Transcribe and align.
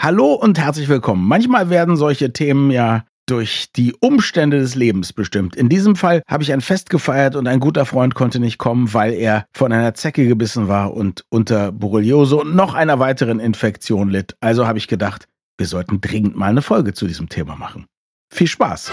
Hallo 0.00 0.34
und 0.34 0.58
herzlich 0.58 0.88
willkommen. 0.88 1.26
Manchmal 1.26 1.70
werden 1.70 1.96
solche 1.96 2.32
Themen 2.32 2.70
ja 2.70 3.04
durch 3.26 3.72
die 3.74 3.94
Umstände 4.00 4.58
des 4.58 4.74
Lebens 4.74 5.12
bestimmt. 5.12 5.56
In 5.56 5.70
diesem 5.70 5.96
Fall 5.96 6.22
habe 6.28 6.42
ich 6.42 6.52
ein 6.52 6.60
Fest 6.60 6.90
gefeiert 6.90 7.36
und 7.36 7.46
ein 7.46 7.60
guter 7.60 7.86
Freund 7.86 8.14
konnte 8.14 8.38
nicht 8.38 8.58
kommen, 8.58 8.92
weil 8.92 9.14
er 9.14 9.46
von 9.54 9.72
einer 9.72 9.94
Zecke 9.94 10.26
gebissen 10.26 10.68
war 10.68 10.92
und 10.92 11.24
unter 11.30 11.72
Borreliose 11.72 12.36
und 12.36 12.54
noch 12.54 12.74
einer 12.74 12.98
weiteren 12.98 13.40
Infektion 13.40 14.10
litt. 14.10 14.36
Also 14.40 14.66
habe 14.66 14.78
ich 14.78 14.88
gedacht, 14.88 15.26
wir 15.56 15.66
sollten 15.66 16.00
dringend 16.00 16.36
mal 16.36 16.50
eine 16.50 16.62
Folge 16.62 16.92
zu 16.92 17.06
diesem 17.06 17.30
Thema 17.30 17.56
machen. 17.56 17.86
Viel 18.30 18.48
Spaß! 18.48 18.90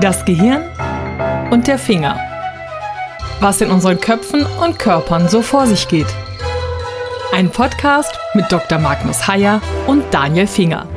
Das 0.00 0.24
Gehirn 0.24 0.62
und 1.50 1.66
der 1.66 1.78
Finger. 1.78 2.16
Was 3.40 3.60
in 3.60 3.70
unseren 3.70 3.98
Köpfen 3.98 4.44
und 4.62 4.78
Körpern 4.78 5.28
so 5.28 5.42
vor 5.42 5.66
sich 5.66 5.88
geht. 5.88 6.06
Ein 7.30 7.50
Podcast 7.50 8.18
mit 8.34 8.50
Dr. 8.50 8.78
Magnus 8.78 9.28
Heyer 9.28 9.60
und 9.86 10.02
Daniel 10.10 10.46
Finger. 10.46 10.88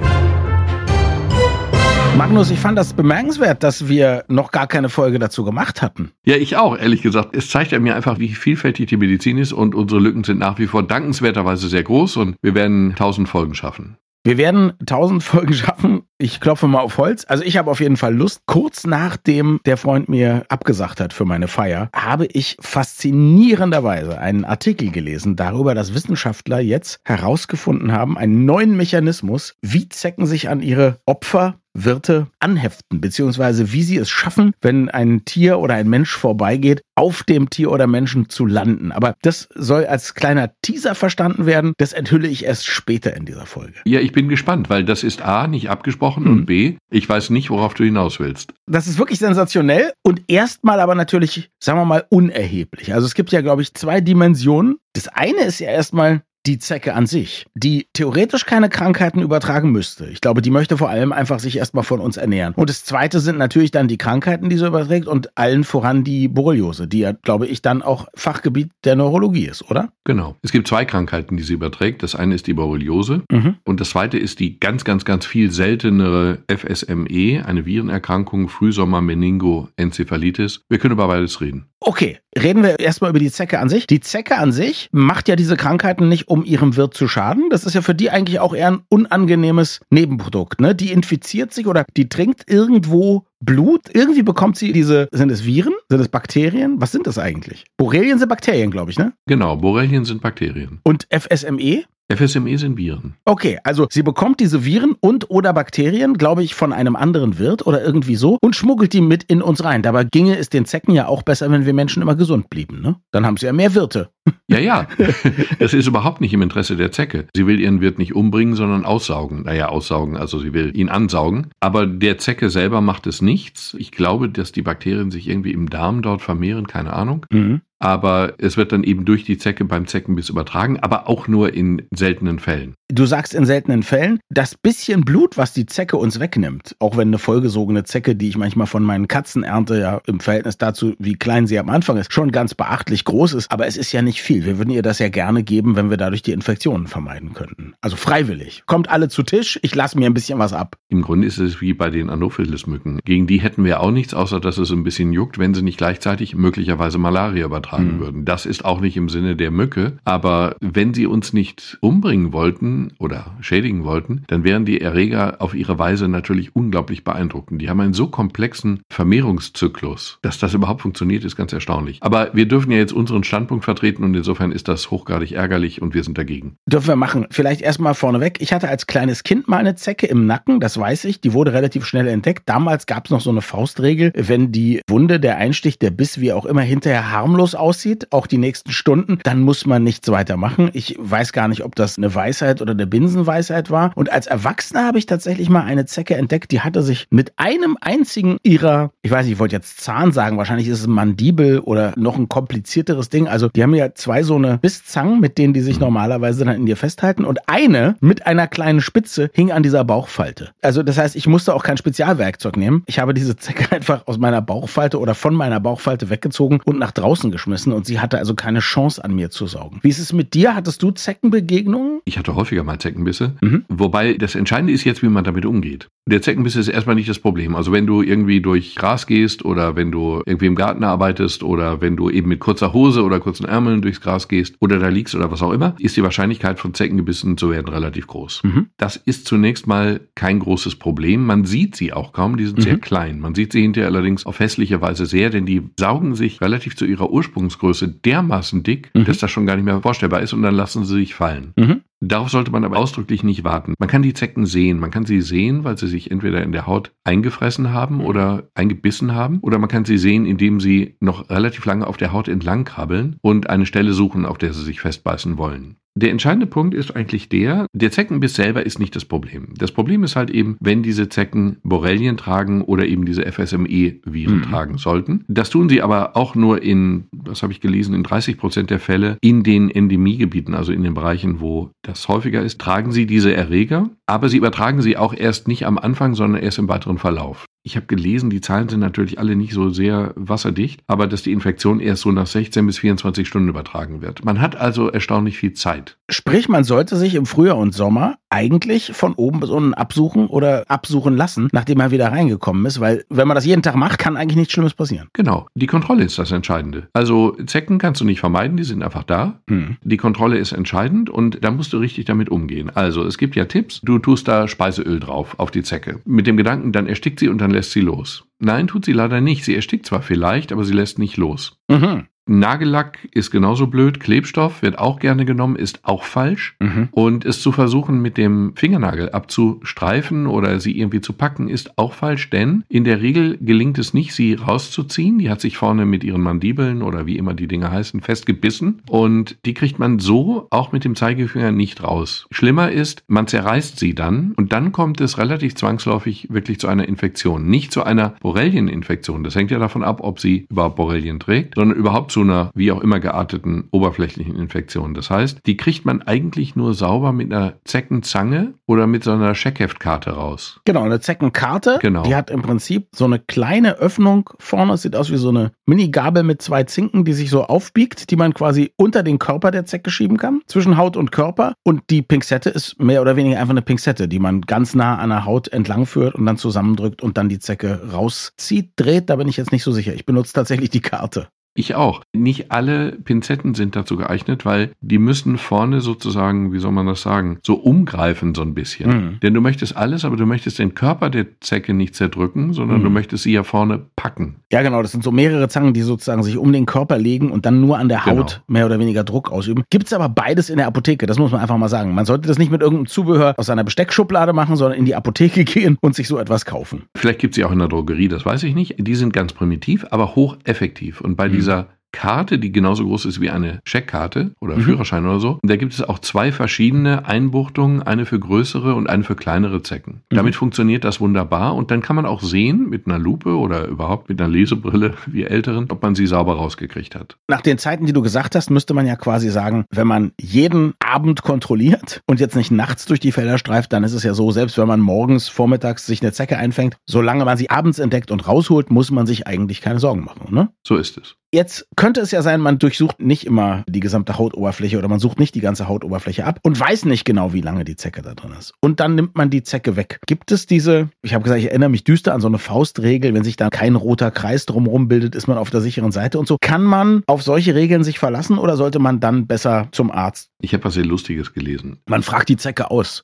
Magnus, 2.17 2.51
ich 2.51 2.59
fand 2.59 2.77
das 2.77 2.93
bemerkenswert, 2.93 3.63
dass 3.63 3.89
wir 3.89 4.23
noch 4.27 4.51
gar 4.51 4.67
keine 4.67 4.87
Folge 4.87 5.19
dazu 5.19 5.43
gemacht 5.43 5.81
hatten. 5.81 6.11
Ja, 6.25 6.37
ich 6.37 6.55
auch, 6.55 6.77
ehrlich 6.77 7.01
gesagt. 7.01 7.35
Es 7.35 7.49
zeigt 7.49 7.73
ja 7.73 7.79
mir 7.79 7.95
einfach, 7.95 8.17
wie 8.17 8.29
vielfältig 8.29 8.87
die 8.87 8.97
Medizin 8.97 9.37
ist 9.37 9.51
und 9.51 9.75
unsere 9.75 9.99
Lücken 9.99 10.23
sind 10.23 10.39
nach 10.39 10.57
wie 10.57 10.67
vor 10.67 10.83
dankenswerterweise 10.83 11.67
sehr 11.67 11.83
groß 11.83 12.17
und 12.17 12.35
wir 12.41 12.55
werden 12.55 12.95
tausend 12.95 13.27
Folgen 13.27 13.53
schaffen. 13.53 13.97
Wir 14.23 14.37
werden 14.37 14.73
tausend 14.85 15.23
Folgen 15.23 15.53
schaffen. 15.53 16.03
Ich 16.19 16.39
klopfe 16.39 16.67
mal 16.67 16.81
auf 16.81 16.99
Holz. 16.99 17.25
Also 17.27 17.43
ich 17.43 17.57
habe 17.57 17.71
auf 17.71 17.79
jeden 17.79 17.97
Fall 17.97 18.13
Lust. 18.13 18.41
Kurz 18.45 18.85
nachdem 18.85 19.59
der 19.65 19.77
Freund 19.77 20.09
mir 20.09 20.43
abgesagt 20.47 20.99
hat 20.99 21.11
für 21.11 21.25
meine 21.25 21.47
Feier, 21.47 21.89
habe 21.95 22.27
ich 22.27 22.55
faszinierenderweise 22.59 24.19
einen 24.19 24.45
Artikel 24.45 24.91
gelesen 24.91 25.35
darüber, 25.35 25.73
dass 25.73 25.95
Wissenschaftler 25.95 26.59
jetzt 26.59 26.99
herausgefunden 27.03 27.91
haben, 27.91 28.15
einen 28.15 28.45
neuen 28.45 28.77
Mechanismus, 28.77 29.55
wie 29.63 29.89
Zecken 29.89 30.27
sich 30.27 30.49
an 30.49 30.61
ihre 30.61 30.99
Opfer 31.07 31.60
Wirte 31.73 32.27
anheften, 32.39 33.01
beziehungsweise 33.01 33.71
wie 33.71 33.83
sie 33.83 33.97
es 33.97 34.09
schaffen, 34.09 34.53
wenn 34.61 34.89
ein 34.89 35.25
Tier 35.25 35.59
oder 35.59 35.75
ein 35.75 35.89
Mensch 35.89 36.15
vorbeigeht, 36.15 36.81
auf 36.95 37.23
dem 37.23 37.49
Tier 37.49 37.71
oder 37.71 37.87
Menschen 37.87 38.29
zu 38.29 38.45
landen. 38.45 38.91
Aber 38.91 39.15
das 39.21 39.47
soll 39.55 39.85
als 39.85 40.13
kleiner 40.13 40.51
Teaser 40.61 40.95
verstanden 40.95 41.45
werden. 41.45 41.73
Das 41.77 41.93
enthülle 41.93 42.27
ich 42.27 42.45
erst 42.45 42.67
später 42.67 43.15
in 43.15 43.25
dieser 43.25 43.45
Folge. 43.45 43.79
Ja, 43.85 43.99
ich 43.99 44.11
bin 44.11 44.29
gespannt, 44.29 44.69
weil 44.69 44.83
das 44.83 45.03
ist 45.03 45.21
A, 45.21 45.47
nicht 45.47 45.69
abgesprochen 45.69 46.25
hm. 46.25 46.31
und 46.31 46.45
B, 46.45 46.77
ich 46.89 47.07
weiß 47.07 47.29
nicht, 47.29 47.49
worauf 47.49 47.73
du 47.73 47.83
hinaus 47.83 48.19
willst. 48.19 48.53
Das 48.67 48.87
ist 48.87 48.97
wirklich 48.97 49.19
sensationell 49.19 49.93
und 50.03 50.21
erstmal 50.27 50.79
aber 50.79 50.95
natürlich, 50.95 51.49
sagen 51.59 51.79
wir 51.79 51.85
mal, 51.85 52.05
unerheblich. 52.09 52.93
Also 52.93 53.07
es 53.07 53.13
gibt 53.13 53.31
ja, 53.31 53.41
glaube 53.41 53.61
ich, 53.61 53.73
zwei 53.73 54.01
Dimensionen. 54.01 54.77
Das 54.93 55.07
eine 55.07 55.43
ist 55.43 55.59
ja 55.59 55.69
erstmal, 55.69 56.21
die 56.45 56.59
Zecke 56.59 56.93
an 56.93 57.05
sich, 57.05 57.45
die 57.53 57.87
theoretisch 57.93 58.45
keine 58.45 58.69
Krankheiten 58.69 59.21
übertragen 59.21 59.71
müsste. 59.71 60.07
Ich 60.07 60.21
glaube, 60.21 60.41
die 60.41 60.49
möchte 60.49 60.77
vor 60.77 60.89
allem 60.89 61.11
einfach 61.11 61.39
sich 61.39 61.57
erstmal 61.57 61.83
von 61.83 61.99
uns 61.99 62.17
ernähren. 62.17 62.53
Und 62.55 62.69
das 62.69 62.83
zweite 62.83 63.19
sind 63.19 63.37
natürlich 63.37 63.71
dann 63.71 63.87
die 63.87 63.97
Krankheiten, 63.97 64.49
die 64.49 64.57
sie 64.57 64.65
überträgt 64.65 65.07
und 65.07 65.37
allen 65.37 65.63
voran 65.63 66.03
die 66.03 66.27
Borreliose, 66.27 66.87
die 66.87 66.99
ja, 66.99 67.11
glaube 67.11 67.47
ich, 67.47 67.61
dann 67.61 67.81
auch 67.81 68.07
Fachgebiet 68.15 68.71
der 68.83 68.95
Neurologie 68.95 69.45
ist, 69.45 69.69
oder? 69.69 69.89
Genau. 70.03 70.35
Es 70.41 70.51
gibt 70.51 70.67
zwei 70.67 70.85
Krankheiten, 70.85 71.37
die 71.37 71.43
sie 71.43 71.53
überträgt. 71.53 72.03
Das 72.03 72.15
eine 72.15 72.35
ist 72.35 72.47
die 72.47 72.53
Borreliose 72.53 73.23
mhm. 73.31 73.55
und 73.63 73.79
das 73.79 73.91
zweite 73.91 74.17
ist 74.17 74.39
die 74.39 74.59
ganz, 74.59 74.83
ganz, 74.83 75.05
ganz 75.05 75.25
viel 75.25 75.51
seltenere 75.51 76.39
FSME, 76.47 77.43
eine 77.45 77.65
Virenerkrankung, 77.65 78.49
Frühsommer-Meningoenzephalitis. 78.49 80.61
Wir 80.69 80.79
können 80.79 80.93
über 80.93 81.07
beides 81.07 81.41
reden. 81.41 81.67
Okay, 81.83 82.19
reden 82.37 82.61
wir 82.61 82.79
erstmal 82.79 83.09
über 83.09 83.19
die 83.19 83.31
Zecke 83.31 83.57
an 83.57 83.67
sich. 83.67 83.87
Die 83.87 84.01
Zecke 84.01 84.37
an 84.37 84.51
sich 84.51 84.87
macht 84.91 85.27
ja 85.27 85.35
diese 85.35 85.57
Krankheiten 85.57 86.07
nicht, 86.07 86.27
um 86.31 86.45
ihrem 86.45 86.77
Wirt 86.77 86.93
zu 86.93 87.09
schaden. 87.09 87.49
Das 87.49 87.65
ist 87.65 87.73
ja 87.73 87.81
für 87.81 87.93
die 87.93 88.09
eigentlich 88.09 88.39
auch 88.39 88.55
eher 88.55 88.71
ein 88.71 88.79
unangenehmes 88.87 89.81
Nebenprodukt. 89.89 90.61
Ne? 90.61 90.73
Die 90.73 90.93
infiziert 90.93 91.53
sich 91.53 91.67
oder 91.67 91.85
die 91.97 92.07
trinkt 92.07 92.49
irgendwo 92.49 93.25
Blut. 93.41 93.81
Irgendwie 93.93 94.23
bekommt 94.23 94.57
sie 94.57 94.71
diese, 94.71 95.09
sind 95.11 95.29
es 95.29 95.45
Viren? 95.45 95.73
Sind 95.89 95.99
es 95.99 96.07
Bakterien? 96.07 96.79
Was 96.79 96.93
sind 96.93 97.05
das 97.05 97.17
eigentlich? 97.17 97.65
Borrelien 97.75 98.17
sind 98.17 98.29
Bakterien, 98.29 98.71
glaube 98.71 98.91
ich, 98.91 98.97
ne? 98.97 99.11
Genau, 99.27 99.57
Borrelien 99.57 100.05
sind 100.05 100.21
Bakterien. 100.21 100.79
Und 100.83 101.05
FSME? 101.11 101.83
FSME 102.17 102.57
sind 102.57 102.77
Viren. 102.77 103.15
Okay, 103.25 103.59
also 103.63 103.87
sie 103.89 104.03
bekommt 104.03 104.39
diese 104.39 104.65
Viren 104.65 104.95
und 104.99 105.29
oder 105.29 105.53
Bakterien, 105.53 106.15
glaube 106.15 106.43
ich, 106.43 106.55
von 106.55 106.73
einem 106.73 106.95
anderen 106.95 107.39
Wirt 107.39 107.65
oder 107.65 107.83
irgendwie 107.83 108.15
so 108.15 108.37
und 108.41 108.55
schmuggelt 108.55 108.93
die 108.93 109.01
mit 109.01 109.23
in 109.23 109.41
uns 109.41 109.63
rein. 109.63 109.81
Dabei 109.81 110.03
ginge 110.03 110.37
es 110.37 110.49
den 110.49 110.65
Zecken 110.65 110.93
ja 110.93 111.07
auch 111.07 111.23
besser, 111.23 111.49
wenn 111.51 111.65
wir 111.65 111.73
Menschen 111.73 112.01
immer 112.01 112.15
gesund 112.15 112.49
blieben. 112.49 112.81
Ne? 112.81 112.95
Dann 113.11 113.25
haben 113.25 113.37
sie 113.37 113.45
ja 113.45 113.53
mehr 113.53 113.75
Wirte. 113.75 114.09
Ja, 114.47 114.59
ja. 114.59 114.87
Das 115.59 115.73
ist 115.73 115.87
überhaupt 115.87 116.19
nicht 116.19 116.33
im 116.33 116.41
Interesse 116.41 116.75
der 116.75 116.91
Zecke. 116.91 117.25
Sie 117.33 117.47
will 117.47 117.59
ihren 117.59 117.79
Wirt 117.79 117.97
nicht 117.97 118.13
umbringen, 118.13 118.55
sondern 118.55 118.83
aussaugen. 118.83 119.43
Naja, 119.43 119.69
aussaugen, 119.69 120.17
also 120.17 120.39
sie 120.39 120.53
will 120.53 120.75
ihn 120.75 120.89
ansaugen. 120.89 121.47
Aber 121.61 121.87
der 121.87 122.17
Zecke 122.17 122.49
selber 122.49 122.81
macht 122.81 123.07
es 123.07 123.21
nichts. 123.21 123.75
Ich 123.79 123.91
glaube, 123.91 124.27
dass 124.27 124.51
die 124.51 124.61
Bakterien 124.61 125.09
sich 125.09 125.29
irgendwie 125.29 125.53
im 125.53 125.69
Darm 125.69 126.01
dort 126.01 126.21
vermehren, 126.21 126.67
keine 126.67 126.91
Ahnung. 126.91 127.25
Mhm 127.31 127.61
aber 127.81 128.35
es 128.37 128.57
wird 128.57 128.71
dann 128.71 128.83
eben 128.83 129.05
durch 129.05 129.23
die 129.23 129.37
Zecke 129.37 129.65
beim 129.65 129.87
Zeckenbiss 129.87 130.29
übertragen, 130.29 130.79
aber 130.79 131.09
auch 131.09 131.27
nur 131.27 131.53
in 131.53 131.81
seltenen 131.93 132.39
Fällen. 132.39 132.75
Du 132.89 133.05
sagst 133.05 133.33
in 133.33 133.45
seltenen 133.45 133.83
Fällen, 133.83 134.19
das 134.29 134.55
bisschen 134.55 135.03
Blut, 135.03 135.37
was 135.37 135.53
die 135.53 135.65
Zecke 135.65 135.97
uns 135.97 136.19
wegnimmt, 136.19 136.75
auch 136.79 136.95
wenn 136.95 137.07
eine 137.07 137.17
vollgesogene 137.17 137.83
Zecke, 137.83 138.15
die 138.15 138.29
ich 138.29 138.37
manchmal 138.37 138.67
von 138.67 138.83
meinen 138.83 139.07
Katzen 139.07 139.43
ernte, 139.43 139.79
ja 139.79 140.01
im 140.05 140.19
Verhältnis 140.19 140.57
dazu, 140.57 140.93
wie 140.99 141.15
klein 141.15 141.47
sie 141.47 141.57
am 141.57 141.69
Anfang 141.69 141.97
ist, 141.97 142.13
schon 142.13 142.31
ganz 142.31 142.53
beachtlich 142.53 143.03
groß 143.05 143.33
ist, 143.33 143.51
aber 143.51 143.65
es 143.65 143.77
ist 143.77 143.91
ja 143.91 144.01
nicht 144.01 144.21
viel. 144.21 144.45
Wir 144.45 144.59
würden 144.59 144.69
ihr 144.69 144.83
das 144.83 144.99
ja 144.99 145.09
gerne 145.09 145.41
geben, 145.41 145.75
wenn 145.75 145.89
wir 145.89 145.97
dadurch 145.97 146.21
die 146.21 146.33
Infektionen 146.33 146.85
vermeiden 146.85 147.33
könnten. 147.33 147.73
Also 147.81 147.95
freiwillig. 147.95 148.63
Kommt 148.67 148.89
alle 148.89 149.09
zu 149.09 149.23
Tisch, 149.23 149.57
ich 149.63 149.73
lasse 149.73 149.97
mir 149.97 150.05
ein 150.05 150.13
bisschen 150.13 150.37
was 150.37 150.53
ab. 150.53 150.75
Im 150.89 151.01
Grunde 151.01 151.25
ist 151.25 151.39
es 151.39 151.61
wie 151.61 151.73
bei 151.73 151.89
den 151.89 152.09
Anopheles-Mücken. 152.09 152.99
Gegen 153.05 153.25
die 153.25 153.39
hätten 153.39 153.63
wir 153.63 153.79
auch 153.79 153.91
nichts, 153.91 154.13
außer 154.13 154.39
dass 154.39 154.59
es 154.59 154.69
ein 154.69 154.83
bisschen 154.83 155.13
juckt, 155.13 155.39
wenn 155.39 155.55
sie 155.55 155.63
nicht 155.63 155.77
gleichzeitig 155.77 156.35
möglicherweise 156.35 156.97
Malaria 156.97 157.45
übertragen 157.45 157.70
tragen 157.71 157.95
mhm. 157.95 157.99
würden. 157.99 158.25
Das 158.25 158.45
ist 158.45 158.65
auch 158.65 158.79
nicht 158.81 158.97
im 158.97 159.09
Sinne 159.09 159.35
der 159.35 159.51
Mücke. 159.51 159.93
Aber 160.03 160.55
wenn 160.59 160.93
sie 160.93 161.07
uns 161.07 161.33
nicht 161.33 161.77
umbringen 161.81 162.33
wollten 162.33 162.93
oder 162.99 163.35
schädigen 163.41 163.83
wollten, 163.83 164.23
dann 164.27 164.43
wären 164.43 164.65
die 164.65 164.81
Erreger 164.81 165.37
auf 165.39 165.53
ihre 165.53 165.79
Weise 165.79 166.07
natürlich 166.07 166.55
unglaublich 166.55 167.03
beeindruckend. 167.03 167.61
Die 167.61 167.69
haben 167.69 167.79
einen 167.79 167.93
so 167.93 168.07
komplexen 168.07 168.81
Vermehrungszyklus, 168.89 170.19
dass 170.21 170.39
das 170.39 170.53
überhaupt 170.53 170.81
funktioniert, 170.81 171.23
ist 171.23 171.35
ganz 171.35 171.53
erstaunlich. 171.53 171.99
Aber 172.01 172.31
wir 172.33 172.47
dürfen 172.47 172.71
ja 172.71 172.77
jetzt 172.77 172.93
unseren 172.93 173.23
Standpunkt 173.23 173.63
vertreten 173.63 174.03
und 174.03 174.15
insofern 174.15 174.51
ist 174.51 174.67
das 174.67 174.91
hochgradig 174.91 175.33
ärgerlich 175.33 175.81
und 175.81 175.93
wir 175.93 176.03
sind 176.03 176.17
dagegen. 176.17 176.57
Dürfen 176.65 176.89
wir 176.89 176.95
machen. 176.95 177.27
Vielleicht 177.31 177.61
erstmal 177.61 177.93
vorneweg. 177.93 178.41
Ich 178.41 178.53
hatte 178.53 178.67
als 178.69 178.87
kleines 178.87 179.23
Kind 179.23 179.47
mal 179.47 179.57
eine 179.57 179.75
Zecke 179.75 180.07
im 180.07 180.25
Nacken, 180.25 180.59
das 180.59 180.77
weiß 180.77 181.05
ich. 181.05 181.21
Die 181.21 181.33
wurde 181.33 181.53
relativ 181.53 181.85
schnell 181.85 182.07
entdeckt. 182.07 182.43
Damals 182.47 182.85
gab 182.85 183.05
es 183.05 183.11
noch 183.11 183.21
so 183.21 183.29
eine 183.29 183.41
Faustregel, 183.41 184.11
wenn 184.15 184.51
die 184.51 184.81
Wunde, 184.89 185.19
der 185.19 185.37
Einstich, 185.37 185.79
der 185.79 185.91
Biss, 185.91 186.19
wie 186.19 186.33
auch 186.33 186.45
immer, 186.45 186.61
hinterher 186.61 187.11
harmlos 187.11 187.55
aussieht, 187.61 188.11
auch 188.11 188.27
die 188.27 188.37
nächsten 188.37 188.71
Stunden, 188.71 189.19
dann 189.23 189.41
muss 189.41 189.65
man 189.65 189.83
nichts 189.83 190.09
weiter 190.09 190.35
machen. 190.35 190.69
Ich 190.73 190.97
weiß 190.99 191.31
gar 191.31 191.47
nicht, 191.47 191.63
ob 191.63 191.75
das 191.75 191.97
eine 191.97 192.13
Weisheit 192.13 192.61
oder 192.61 192.71
eine 192.71 192.87
Binsenweisheit 192.87 193.69
war. 193.69 193.91
Und 193.95 194.11
als 194.11 194.27
Erwachsener 194.27 194.85
habe 194.85 194.97
ich 194.97 195.05
tatsächlich 195.05 195.49
mal 195.49 195.63
eine 195.63 195.85
Zecke 195.85 196.15
entdeckt, 196.15 196.51
die 196.51 196.61
hatte 196.61 196.81
sich 196.81 197.07
mit 197.11 197.33
einem 197.37 197.77
einzigen 197.79 198.37
ihrer, 198.43 198.91
ich 199.03 199.11
weiß 199.11 199.25
nicht, 199.25 199.33
ich 199.33 199.39
wollte 199.39 199.55
jetzt 199.55 199.79
Zahn 199.79 200.11
sagen, 200.11 200.37
wahrscheinlich 200.37 200.67
ist 200.67 200.81
es 200.81 200.87
Mandibel 200.87 201.59
oder 201.59 201.93
noch 201.95 202.17
ein 202.17 202.27
komplizierteres 202.27 203.09
Ding. 203.09 203.27
Also 203.27 203.49
die 203.49 203.63
haben 203.63 203.75
ja 203.75 203.93
zwei 203.93 204.23
so 204.23 204.35
eine 204.35 204.57
Bisszangen, 204.57 205.19
mit 205.19 205.37
denen 205.37 205.53
die 205.53 205.61
sich 205.61 205.79
normalerweise 205.79 206.43
dann 206.43 206.55
in 206.55 206.65
dir 206.65 206.77
festhalten. 206.77 207.23
Und 207.23 207.47
eine 207.47 207.95
mit 208.01 208.25
einer 208.25 208.47
kleinen 208.47 208.81
Spitze 208.81 209.29
hing 209.33 209.51
an 209.51 209.63
dieser 209.63 209.85
Bauchfalte. 209.85 210.49
Also 210.61 210.83
das 210.83 210.97
heißt, 210.97 211.15
ich 211.15 211.27
musste 211.27 211.53
auch 211.53 211.63
kein 211.63 211.77
Spezialwerkzeug 211.77 212.57
nehmen. 212.57 212.83
Ich 212.87 212.99
habe 212.99 213.13
diese 213.13 213.35
Zecke 213.35 213.71
einfach 213.75 214.07
aus 214.07 214.17
meiner 214.17 214.41
Bauchfalte 214.41 214.99
oder 214.99 215.13
von 215.13 215.35
meiner 215.35 215.59
Bauchfalte 215.59 216.09
weggezogen 216.09 216.59
und 216.65 216.79
nach 216.79 216.91
draußen 216.91 217.29
geschmissen 217.29 217.50
und 217.51 217.85
sie 217.85 217.99
hatte 217.99 218.17
also 218.17 218.35
keine 218.35 218.59
Chance 218.59 219.03
an 219.03 219.15
mir 219.15 219.29
zu 219.29 219.47
saugen. 219.47 219.79
Wie 219.81 219.89
ist 219.89 219.99
es 219.99 220.13
mit 220.13 220.33
dir? 220.33 220.55
Hattest 220.55 220.81
du 220.83 220.91
Zeckenbegegnungen? 220.91 222.01
Ich 222.05 222.17
hatte 222.17 222.35
häufiger 222.35 222.63
mal 222.63 222.79
Zeckenbisse. 222.79 223.35
Mhm. 223.41 223.65
Wobei 223.69 224.13
das 224.13 224.35
Entscheidende 224.35 224.73
ist 224.73 224.83
jetzt, 224.83 225.01
wie 225.03 225.09
man 225.09 225.23
damit 225.23 225.45
umgeht. 225.45 225.87
Der 226.07 226.21
Zeckenbiss 226.21 226.55
ist 226.55 226.67
erstmal 226.67 226.95
nicht 226.95 227.09
das 227.09 227.19
Problem. 227.19 227.55
Also 227.55 227.71
wenn 227.71 227.85
du 227.85 228.01
irgendwie 228.01 228.41
durch 228.41 228.75
Gras 228.75 229.05
gehst 229.05 229.45
oder 229.45 229.75
wenn 229.75 229.91
du 229.91 230.21
irgendwie 230.25 230.47
im 230.47 230.55
Garten 230.55 230.83
arbeitest 230.83 231.43
oder 231.43 231.79
wenn 231.81 231.95
du 231.95 232.09
eben 232.09 232.27
mit 232.27 232.39
kurzer 232.39 232.73
Hose 232.73 233.03
oder 233.03 233.19
kurzen 233.19 233.45
Ärmeln 233.45 233.81
durchs 233.81 234.01
Gras 234.01 234.27
gehst 234.27 234.55
oder 234.59 234.79
da 234.79 234.87
liegst 234.87 235.13
oder 235.13 235.31
was 235.31 235.41
auch 235.41 235.51
immer, 235.51 235.75
ist 235.77 235.95
die 235.95 236.03
Wahrscheinlichkeit 236.03 236.59
von 236.59 236.73
Zeckengebissen 236.73 237.37
zu 237.37 237.51
werden 237.51 237.67
relativ 237.67 238.07
groß. 238.07 238.41
Mhm. 238.43 238.67
Das 238.77 238.95
ist 238.95 239.27
zunächst 239.27 239.67
mal 239.67 240.01
kein 240.15 240.39
großes 240.39 240.75
Problem. 240.75 241.25
Man 241.25 241.45
sieht 241.45 241.75
sie 241.75 241.93
auch 241.93 242.13
kaum, 242.13 242.35
die 242.37 242.45
sind 242.45 242.59
mhm. 242.59 242.63
sehr 242.63 242.77
klein. 242.77 243.19
Man 243.19 243.35
sieht 243.35 243.51
sie 243.51 243.61
hinterher 243.61 243.89
allerdings 243.89 244.25
auf 244.25 244.39
hässliche 244.39 244.81
Weise 244.81 245.05
sehr, 245.05 245.29
denn 245.29 245.45
die 245.45 245.61
saugen 245.79 246.15
sich 246.15 246.41
relativ 246.41 246.75
zu 246.75 246.85
ihrer 246.85 247.11
Ursprungsgröße 247.41 247.87
dermaßen 247.87 248.63
dick, 248.63 248.91
mhm. 248.93 249.05
dass 249.05 249.17
das 249.17 249.31
schon 249.31 249.45
gar 249.45 249.55
nicht 249.55 249.65
mehr 249.65 249.81
vorstellbar 249.81 250.21
ist 250.21 250.33
und 250.33 250.41
dann 250.41 250.55
lassen 250.55 250.85
sie 250.85 250.95
sich 250.95 251.15
fallen. 251.15 251.53
Mhm. 251.57 251.81
Darauf 252.03 252.29
sollte 252.29 252.51
man 252.51 252.63
aber 252.65 252.77
ausdrücklich 252.77 253.23
nicht 253.23 253.43
warten. 253.43 253.75
Man 253.77 253.89
kann 253.89 254.01
die 254.01 254.13
Zecken 254.13 254.47
sehen. 254.47 254.79
Man 254.79 254.89
kann 254.89 255.05
sie 255.05 255.21
sehen, 255.21 255.63
weil 255.63 255.77
sie 255.77 255.87
sich 255.87 256.09
entweder 256.09 256.41
in 256.41 256.51
der 256.51 256.65
Haut 256.65 256.91
eingefressen 257.03 257.73
haben 257.73 257.95
mhm. 257.95 258.05
oder 258.05 258.49
eingebissen 258.55 259.13
haben. 259.13 259.39
Oder 259.41 259.59
man 259.59 259.69
kann 259.69 259.85
sie 259.85 259.97
sehen, 259.97 260.25
indem 260.25 260.59
sie 260.59 260.95
noch 260.99 261.29
relativ 261.29 261.65
lange 261.65 261.85
auf 261.85 261.97
der 261.97 262.11
Haut 262.11 262.27
entlang 262.27 262.65
krabbeln 262.65 263.17
und 263.21 263.49
eine 263.49 263.65
Stelle 263.65 263.93
suchen, 263.93 264.25
auf 264.25 264.37
der 264.37 264.53
sie 264.53 264.63
sich 264.63 264.81
festbeißen 264.81 265.37
wollen. 265.37 265.77
Der 265.95 266.09
entscheidende 266.09 266.47
Punkt 266.47 266.73
ist 266.73 266.95
eigentlich 266.95 267.27
der, 267.27 267.67
der 267.73 267.91
Zeckenbiss 267.91 268.35
selber 268.35 268.65
ist 268.65 268.79
nicht 268.79 268.95
das 268.95 269.03
Problem. 269.03 269.53
Das 269.57 269.71
Problem 269.71 270.03
ist 270.03 270.15
halt 270.15 270.29
eben, 270.29 270.57
wenn 270.61 270.83
diese 270.83 271.09
Zecken 271.09 271.57
Borrelien 271.63 272.15
tragen 272.15 272.61
oder 272.61 272.85
eben 272.85 273.05
diese 273.05 273.29
FSME-Viren 273.29 274.37
mhm. 274.37 274.43
tragen 274.43 274.77
sollten. 274.77 275.25
Das 275.27 275.49
tun 275.49 275.67
sie 275.67 275.81
aber 275.81 276.15
auch 276.15 276.33
nur 276.35 276.61
in, 276.61 277.05
was 277.11 277.43
habe 277.43 277.51
ich 277.51 277.59
gelesen, 277.59 277.93
in 277.93 278.03
30 278.03 278.37
Prozent 278.37 278.69
der 278.69 278.79
Fälle 278.79 279.17
in 279.21 279.43
den 279.43 279.69
Endemiegebieten, 279.69 280.55
also 280.55 280.71
in 280.71 280.83
den 280.83 280.93
Bereichen, 280.93 281.41
wo 281.41 281.71
das 281.81 282.07
häufiger 282.07 282.41
ist, 282.41 282.59
tragen 282.59 282.91
sie 282.91 283.05
diese 283.05 283.33
Erreger, 283.33 283.89
aber 284.05 284.29
sie 284.29 284.37
übertragen 284.37 284.81
sie 284.81 284.95
auch 284.95 285.13
erst 285.13 285.49
nicht 285.49 285.65
am 285.65 285.77
Anfang, 285.77 286.15
sondern 286.15 286.41
erst 286.41 286.59
im 286.59 286.69
weiteren 286.69 286.99
Verlauf. 286.99 287.45
Ich 287.63 287.75
habe 287.75 287.85
gelesen, 287.85 288.31
die 288.31 288.41
Zahlen 288.41 288.69
sind 288.69 288.79
natürlich 288.79 289.19
alle 289.19 289.35
nicht 289.35 289.53
so 289.53 289.69
sehr 289.69 290.13
wasserdicht, 290.15 290.81
aber 290.87 291.05
dass 291.05 291.21
die 291.21 291.31
Infektion 291.31 291.79
erst 291.79 292.01
so 292.01 292.11
nach 292.11 292.25
16 292.25 292.65
bis 292.65 292.79
24 292.79 293.27
Stunden 293.27 293.49
übertragen 293.49 294.01
wird. 294.01 294.25
Man 294.25 294.41
hat 294.41 294.55
also 294.55 294.89
erstaunlich 294.89 295.37
viel 295.37 295.53
Zeit. 295.53 295.99
Sprich, 296.09 296.49
man 296.49 296.63
sollte 296.63 296.95
sich 296.95 297.13
im 297.13 297.27
Frühjahr 297.27 297.57
und 297.57 297.73
Sommer 297.73 298.17
eigentlich 298.31 298.91
von 298.93 299.13
oben 299.13 299.39
bis 299.39 299.49
unten 299.49 299.73
absuchen 299.73 300.27
oder 300.27 300.63
absuchen 300.67 301.15
lassen, 301.15 301.49
nachdem 301.51 301.79
er 301.79 301.91
wieder 301.91 302.11
reingekommen 302.11 302.65
ist, 302.65 302.79
weil 302.79 303.03
wenn 303.09 303.27
man 303.27 303.35
das 303.35 303.45
jeden 303.45 303.61
Tag 303.61 303.75
macht, 303.75 303.99
kann 303.99 304.17
eigentlich 304.17 304.37
nichts 304.37 304.53
Schlimmes 304.53 304.73
passieren. 304.73 305.09
Genau, 305.13 305.47
die 305.53 305.67
Kontrolle 305.67 306.03
ist 306.03 306.17
das 306.17 306.31
Entscheidende. 306.31 306.87
Also 306.93 307.31
Zecken 307.45 307.77
kannst 307.77 308.01
du 308.01 308.05
nicht 308.05 308.19
vermeiden, 308.19 308.57
die 308.57 308.63
sind 308.63 308.83
einfach 308.83 309.03
da. 309.03 309.41
Hm. 309.49 309.77
Die 309.83 309.97
Kontrolle 309.97 310.37
ist 310.37 310.53
entscheidend 310.53 311.09
und 311.09 311.43
da 311.43 311.51
musst 311.51 311.73
du 311.73 311.77
richtig 311.77 312.05
damit 312.05 312.29
umgehen. 312.29 312.71
Also 312.73 313.03
es 313.03 313.17
gibt 313.17 313.35
ja 313.35 313.45
Tipps, 313.45 313.81
du 313.81 313.99
tust 313.99 314.27
da 314.27 314.47
Speiseöl 314.47 314.99
drauf 314.99 315.35
auf 315.37 315.51
die 315.51 315.63
Zecke. 315.63 315.99
Mit 316.05 316.27
dem 316.27 316.37
Gedanken, 316.37 316.71
dann 316.71 316.87
erstickt 316.87 317.19
sie 317.19 317.27
und 317.27 317.39
dann 317.39 317.51
lässt 317.51 317.71
sie 317.71 317.81
los. 317.81 318.23
Nein, 318.39 318.67
tut 318.67 318.85
sie 318.85 318.93
leider 318.93 319.21
nicht. 319.21 319.45
Sie 319.45 319.55
erstickt 319.55 319.85
zwar 319.85 320.01
vielleicht, 320.01 320.51
aber 320.51 320.63
sie 320.63 320.73
lässt 320.73 320.97
nicht 320.97 321.17
los. 321.17 321.57
Mhm. 321.69 322.07
Nagellack 322.39 322.97
ist 323.11 323.29
genauso 323.29 323.67
blöd, 323.67 323.99
Klebstoff 323.99 324.61
wird 324.61 324.79
auch 324.79 324.99
gerne 324.99 325.25
genommen, 325.25 325.55
ist 325.55 325.81
auch 325.83 326.03
falsch. 326.03 326.55
Mhm. 326.59 326.87
Und 326.91 327.25
es 327.25 327.41
zu 327.41 327.51
versuchen, 327.51 328.01
mit 328.01 328.17
dem 328.17 328.53
Fingernagel 328.55 329.09
abzustreifen 329.09 330.27
oder 330.27 330.59
sie 330.59 330.77
irgendwie 330.77 331.01
zu 331.01 331.13
packen, 331.13 331.49
ist 331.49 331.77
auch 331.77 331.93
falsch, 331.93 332.29
denn 332.29 332.63
in 332.69 332.83
der 332.83 333.01
Regel 333.01 333.37
gelingt 333.41 333.77
es 333.77 333.93
nicht, 333.93 334.13
sie 334.13 334.33
rauszuziehen. 334.33 335.19
Die 335.19 335.29
hat 335.29 335.41
sich 335.41 335.57
vorne 335.57 335.85
mit 335.85 336.03
ihren 336.03 336.21
Mandibeln 336.21 336.81
oder 336.81 337.05
wie 337.05 337.17
immer 337.17 337.33
die 337.33 337.47
Dinge 337.47 337.69
heißen, 337.69 338.01
festgebissen. 338.01 338.81
Und 338.89 339.37
die 339.45 339.53
kriegt 339.53 339.77
man 339.77 339.99
so 339.99 340.47
auch 340.51 340.71
mit 340.71 340.85
dem 340.85 340.95
Zeigefinger 340.95 341.51
nicht 341.51 341.83
raus. 341.83 342.27
Schlimmer 342.31 342.71
ist, 342.71 343.03
man 343.07 343.27
zerreißt 343.27 343.77
sie 343.77 343.93
dann 343.93 344.33
und 344.37 344.53
dann 344.53 344.71
kommt 344.71 345.01
es 345.01 345.17
relativ 345.17 345.55
zwangsläufig 345.55 346.27
wirklich 346.29 346.59
zu 346.59 346.67
einer 346.67 346.87
Infektion. 346.87 347.47
Nicht 347.47 347.73
zu 347.73 347.83
einer 347.83 348.15
Borrelieninfektion. 348.21 349.23
Das 349.23 349.35
hängt 349.35 349.51
ja 349.51 349.59
davon 349.59 349.83
ab, 349.83 349.99
ob 350.01 350.19
sie 350.19 350.45
überhaupt 350.49 350.77
Borrelien 350.77 351.19
trägt, 351.19 351.55
sondern 351.55 351.77
überhaupt 351.77 352.11
zu 352.11 352.20
einer 352.21 352.51
wie 352.55 352.71
auch 352.71 352.81
immer 352.81 352.99
gearteten 352.99 353.67
oberflächlichen 353.71 354.35
Infektion. 354.35 354.93
Das 354.93 355.09
heißt, 355.09 355.39
die 355.45 355.57
kriegt 355.57 355.85
man 355.85 356.01
eigentlich 356.01 356.55
nur 356.55 356.73
sauber 356.73 357.11
mit 357.11 357.33
einer 357.33 357.53
Zeckenzange 357.65 358.53
oder 358.65 358.87
mit 358.87 359.03
so 359.03 359.11
einer 359.11 359.35
Scheckheftkarte 359.35 360.11
raus. 360.11 360.59
Genau, 360.65 360.83
eine 360.83 360.99
Zeckenkarte. 360.99 361.79
Genau. 361.81 362.03
Die 362.03 362.15
hat 362.15 362.29
im 362.29 362.41
Prinzip 362.41 362.87
so 362.93 363.05
eine 363.05 363.19
kleine 363.19 363.77
Öffnung 363.77 364.29
vorne. 364.39 364.77
Sieht 364.77 364.95
aus 364.95 365.11
wie 365.11 365.17
so 365.17 365.29
eine 365.29 365.51
Mini-Gabel 365.65 366.23
mit 366.23 366.41
zwei 366.41 366.63
Zinken, 366.63 367.05
die 367.05 367.13
sich 367.13 367.29
so 367.29 367.43
aufbiegt, 367.43 368.09
die 368.11 368.15
man 368.15 368.33
quasi 368.33 368.71
unter 368.77 369.03
den 369.03 369.19
Körper 369.19 369.51
der 369.51 369.65
Zecke 369.65 369.91
schieben 369.91 370.17
kann, 370.17 370.41
zwischen 370.47 370.77
Haut 370.77 370.97
und 370.97 371.11
Körper. 371.11 371.53
Und 371.63 371.83
die 371.89 372.01
Pinzette 372.01 372.49
ist 372.49 372.79
mehr 372.79 373.01
oder 373.01 373.15
weniger 373.15 373.39
einfach 373.39 373.51
eine 373.51 373.61
Pinzette, 373.61 374.07
die 374.07 374.19
man 374.19 374.41
ganz 374.41 374.75
nah 374.75 374.97
an 374.97 375.09
der 375.09 375.25
Haut 375.25 375.47
entlang 375.49 375.85
führt 375.85 376.15
und 376.15 376.25
dann 376.25 376.37
zusammendrückt 376.37 377.01
und 377.01 377.17
dann 377.17 377.29
die 377.29 377.39
Zecke 377.39 377.81
rauszieht, 377.91 378.71
dreht. 378.75 379.09
Da 379.09 379.15
bin 379.17 379.27
ich 379.27 379.37
jetzt 379.37 379.51
nicht 379.51 379.63
so 379.63 379.71
sicher. 379.71 379.93
Ich 379.93 380.05
benutze 380.05 380.33
tatsächlich 380.33 380.69
die 380.69 380.81
Karte. 380.81 381.27
Ich 381.53 381.75
auch. 381.75 382.01
Nicht 382.13 382.51
alle 382.51 382.93
Pinzetten 382.93 383.55
sind 383.55 383.75
dazu 383.75 383.97
geeignet, 383.97 384.45
weil 384.45 384.71
die 384.79 384.97
müssen 384.97 385.37
vorne 385.37 385.81
sozusagen, 385.81 386.53
wie 386.53 386.59
soll 386.59 386.71
man 386.71 386.85
das 386.85 387.01
sagen, 387.01 387.39
so 387.43 387.55
umgreifen 387.55 388.33
so 388.33 388.41
ein 388.41 388.53
bisschen. 388.53 388.89
Mhm. 388.89 389.19
Denn 389.21 389.33
du 389.33 389.41
möchtest 389.41 389.75
alles, 389.75 390.05
aber 390.05 390.15
du 390.15 390.25
möchtest 390.25 390.59
den 390.59 390.75
Körper 390.75 391.09
der 391.09 391.39
Zecke 391.41 391.73
nicht 391.73 391.95
zerdrücken, 391.95 392.53
sondern 392.53 392.79
mhm. 392.79 392.83
du 392.83 392.89
möchtest 392.89 393.23
sie 393.23 393.33
ja 393.33 393.43
vorne 393.43 393.81
packen. 393.95 394.37
Ja, 394.51 394.61
genau. 394.61 394.81
Das 394.81 394.91
sind 394.91 395.03
so 395.03 395.11
mehrere 395.11 395.49
Zangen, 395.49 395.73
die 395.73 395.81
sozusagen 395.81 396.23
sich 396.23 396.37
um 396.37 396.53
den 396.53 396.65
Körper 396.65 396.97
legen 396.97 397.31
und 397.31 397.45
dann 397.45 397.59
nur 397.59 397.77
an 397.77 397.89
der 397.89 398.05
Haut 398.05 398.15
genau. 398.15 398.43
mehr 398.47 398.65
oder 398.65 398.79
weniger 398.79 399.03
Druck 399.03 399.31
ausüben. 399.31 399.63
Gibt 399.69 399.87
es 399.87 399.93
aber 399.93 400.07
beides 400.07 400.49
in 400.49 400.57
der 400.57 400.67
Apotheke, 400.67 401.05
das 401.05 401.19
muss 401.19 401.31
man 401.31 401.41
einfach 401.41 401.57
mal 401.57 401.69
sagen. 401.69 401.93
Man 401.93 402.05
sollte 402.05 402.29
das 402.29 402.37
nicht 402.37 402.51
mit 402.51 402.61
irgendeinem 402.61 402.87
Zubehör 402.87 403.33
aus 403.37 403.49
einer 403.49 403.65
Besteckschublade 403.65 404.31
machen, 404.31 404.55
sondern 404.55 404.79
in 404.79 404.85
die 404.85 404.95
Apotheke 404.95 405.43
gehen 405.43 405.77
und 405.81 405.95
sich 405.95 406.07
so 406.07 406.17
etwas 406.17 406.45
kaufen. 406.45 406.83
Vielleicht 406.95 407.19
gibt 407.19 407.33
es 407.33 407.35
sie 407.35 407.43
auch 407.43 407.51
in 407.51 407.59
der 407.59 407.67
Drogerie, 407.67 408.07
das 408.07 408.25
weiß 408.25 408.43
ich 408.43 408.55
nicht. 408.55 408.75
Die 408.77 408.95
sind 408.95 409.11
ganz 409.11 409.33
primitiv, 409.33 409.85
aber 409.91 410.15
hocheffektiv. 410.15 411.01
Und 411.01 411.17
bei 411.17 411.27
mhm. 411.27 411.40
Dieser 411.41 411.67
Karte, 411.91 412.39
die 412.39 412.51
genauso 412.51 412.85
groß 412.85 413.05
ist 413.05 413.21
wie 413.21 413.29
eine 413.29 413.59
Scheckkarte 413.65 414.31
oder 414.39 414.55
mhm. 414.55 414.61
Führerschein 414.61 415.05
oder 415.05 415.19
so. 415.19 415.39
Und 415.41 415.49
da 415.49 415.55
gibt 415.55 415.73
es 415.73 415.81
auch 415.81 415.99
zwei 415.99 416.31
verschiedene 416.31 417.05
Einbuchtungen, 417.05 417.83
eine 417.83 418.05
für 418.05 418.19
größere 418.19 418.75
und 418.75 418.89
eine 418.89 419.03
für 419.03 419.15
kleinere 419.15 419.61
Zecken. 419.61 420.01
Mhm. 420.09 420.15
Damit 420.15 420.35
funktioniert 420.35 420.83
das 420.83 420.99
wunderbar 421.01 421.55
und 421.55 421.71
dann 421.71 421.81
kann 421.81 421.95
man 421.95 422.05
auch 422.05 422.21
sehen 422.21 422.69
mit 422.69 422.87
einer 422.87 422.97
Lupe 422.97 423.37
oder 423.37 423.67
überhaupt 423.67 424.09
mit 424.09 424.21
einer 424.21 424.29
Lesebrille, 424.29 424.93
wie 425.05 425.23
Älteren, 425.23 425.67
ob 425.69 425.81
man 425.81 425.95
sie 425.95 426.07
sauber 426.07 426.35
rausgekriegt 426.35 426.95
hat. 426.95 427.17
Nach 427.27 427.41
den 427.41 427.57
Zeiten, 427.57 427.85
die 427.85 427.93
du 427.93 428.01
gesagt 428.01 428.35
hast, 428.35 428.49
müsste 428.49 428.73
man 428.73 428.87
ja 428.87 428.95
quasi 428.95 429.29
sagen, 429.29 429.65
wenn 429.69 429.87
man 429.87 430.13
jeden 430.19 430.73
Abend 430.79 431.23
kontrolliert 431.23 432.01
und 432.07 432.19
jetzt 432.19 432.35
nicht 432.35 432.51
nachts 432.51 432.85
durch 432.85 432.99
die 432.99 433.11
Felder 433.11 433.37
streift, 433.37 433.73
dann 433.73 433.83
ist 433.83 433.93
es 433.93 434.03
ja 434.03 434.13
so, 434.13 434.31
selbst 434.31 434.57
wenn 434.57 434.67
man 434.67 434.79
morgens, 434.79 435.27
vormittags 435.27 435.85
sich 435.85 436.01
eine 436.01 436.13
Zecke 436.13 436.37
einfängt, 436.37 436.77
solange 436.85 437.25
man 437.25 437.37
sie 437.37 437.49
abends 437.49 437.79
entdeckt 437.79 438.11
und 438.11 438.27
rausholt, 438.27 438.71
muss 438.71 438.91
man 438.91 439.05
sich 439.05 439.27
eigentlich 439.27 439.61
keine 439.61 439.79
Sorgen 439.79 440.03
machen, 440.03 440.33
ne? 440.33 440.49
So 440.65 440.77
ist 440.77 440.97
es. 440.97 441.15
Jetzt 441.33 441.65
könnte 441.77 442.01
es 442.01 442.11
ja 442.11 442.21
sein, 442.21 442.41
man 442.41 442.59
durchsucht 442.59 443.01
nicht 443.01 443.25
immer 443.25 443.63
die 443.65 443.79
gesamte 443.79 444.17
Hautoberfläche 444.17 444.77
oder 444.77 444.89
man 444.89 444.99
sucht 444.99 445.17
nicht 445.17 445.33
die 445.33 445.39
ganze 445.39 445.69
Hautoberfläche 445.69 446.25
ab 446.25 446.39
und 446.43 446.59
weiß 446.59 446.83
nicht 446.83 447.05
genau, 447.05 447.31
wie 447.31 447.39
lange 447.39 447.63
die 447.63 447.77
Zecke 447.77 448.01
da 448.01 448.13
drin 448.15 448.33
ist. 448.37 448.53
Und 448.59 448.81
dann 448.81 448.95
nimmt 448.95 449.15
man 449.15 449.29
die 449.29 449.41
Zecke 449.41 449.77
weg. 449.77 450.01
Gibt 450.07 450.33
es 450.33 450.45
diese, 450.45 450.89
ich 451.01 451.13
habe 451.13 451.23
gesagt, 451.23 451.39
ich 451.39 451.47
erinnere 451.47 451.69
mich 451.69 451.85
düster 451.85 452.13
an 452.13 452.19
so 452.19 452.27
eine 452.27 452.37
Faustregel, 452.37 453.13
wenn 453.13 453.23
sich 453.23 453.37
da 453.37 453.49
kein 453.49 453.75
roter 453.75 454.11
Kreis 454.11 454.45
drumherum 454.45 454.89
bildet, 454.89 455.15
ist 455.15 455.27
man 455.27 455.37
auf 455.37 455.49
der 455.49 455.61
sicheren 455.61 455.93
Seite 455.93 456.19
und 456.19 456.27
so. 456.27 456.35
Kann 456.41 456.63
man 456.63 457.01
auf 457.07 457.23
solche 457.23 457.55
Regeln 457.55 457.85
sich 457.85 457.97
verlassen 457.97 458.37
oder 458.37 458.57
sollte 458.57 458.79
man 458.79 458.99
dann 458.99 459.25
besser 459.25 459.69
zum 459.71 459.89
Arzt? 459.89 460.31
Ich 460.41 460.53
habe 460.53 460.65
was 460.65 460.73
sehr 460.73 460.83
Lustiges 460.83 461.33
gelesen. 461.33 461.77
Man 461.87 462.03
fragt 462.03 462.27
die 462.27 462.35
Zecke 462.35 462.69
aus. 462.69 463.03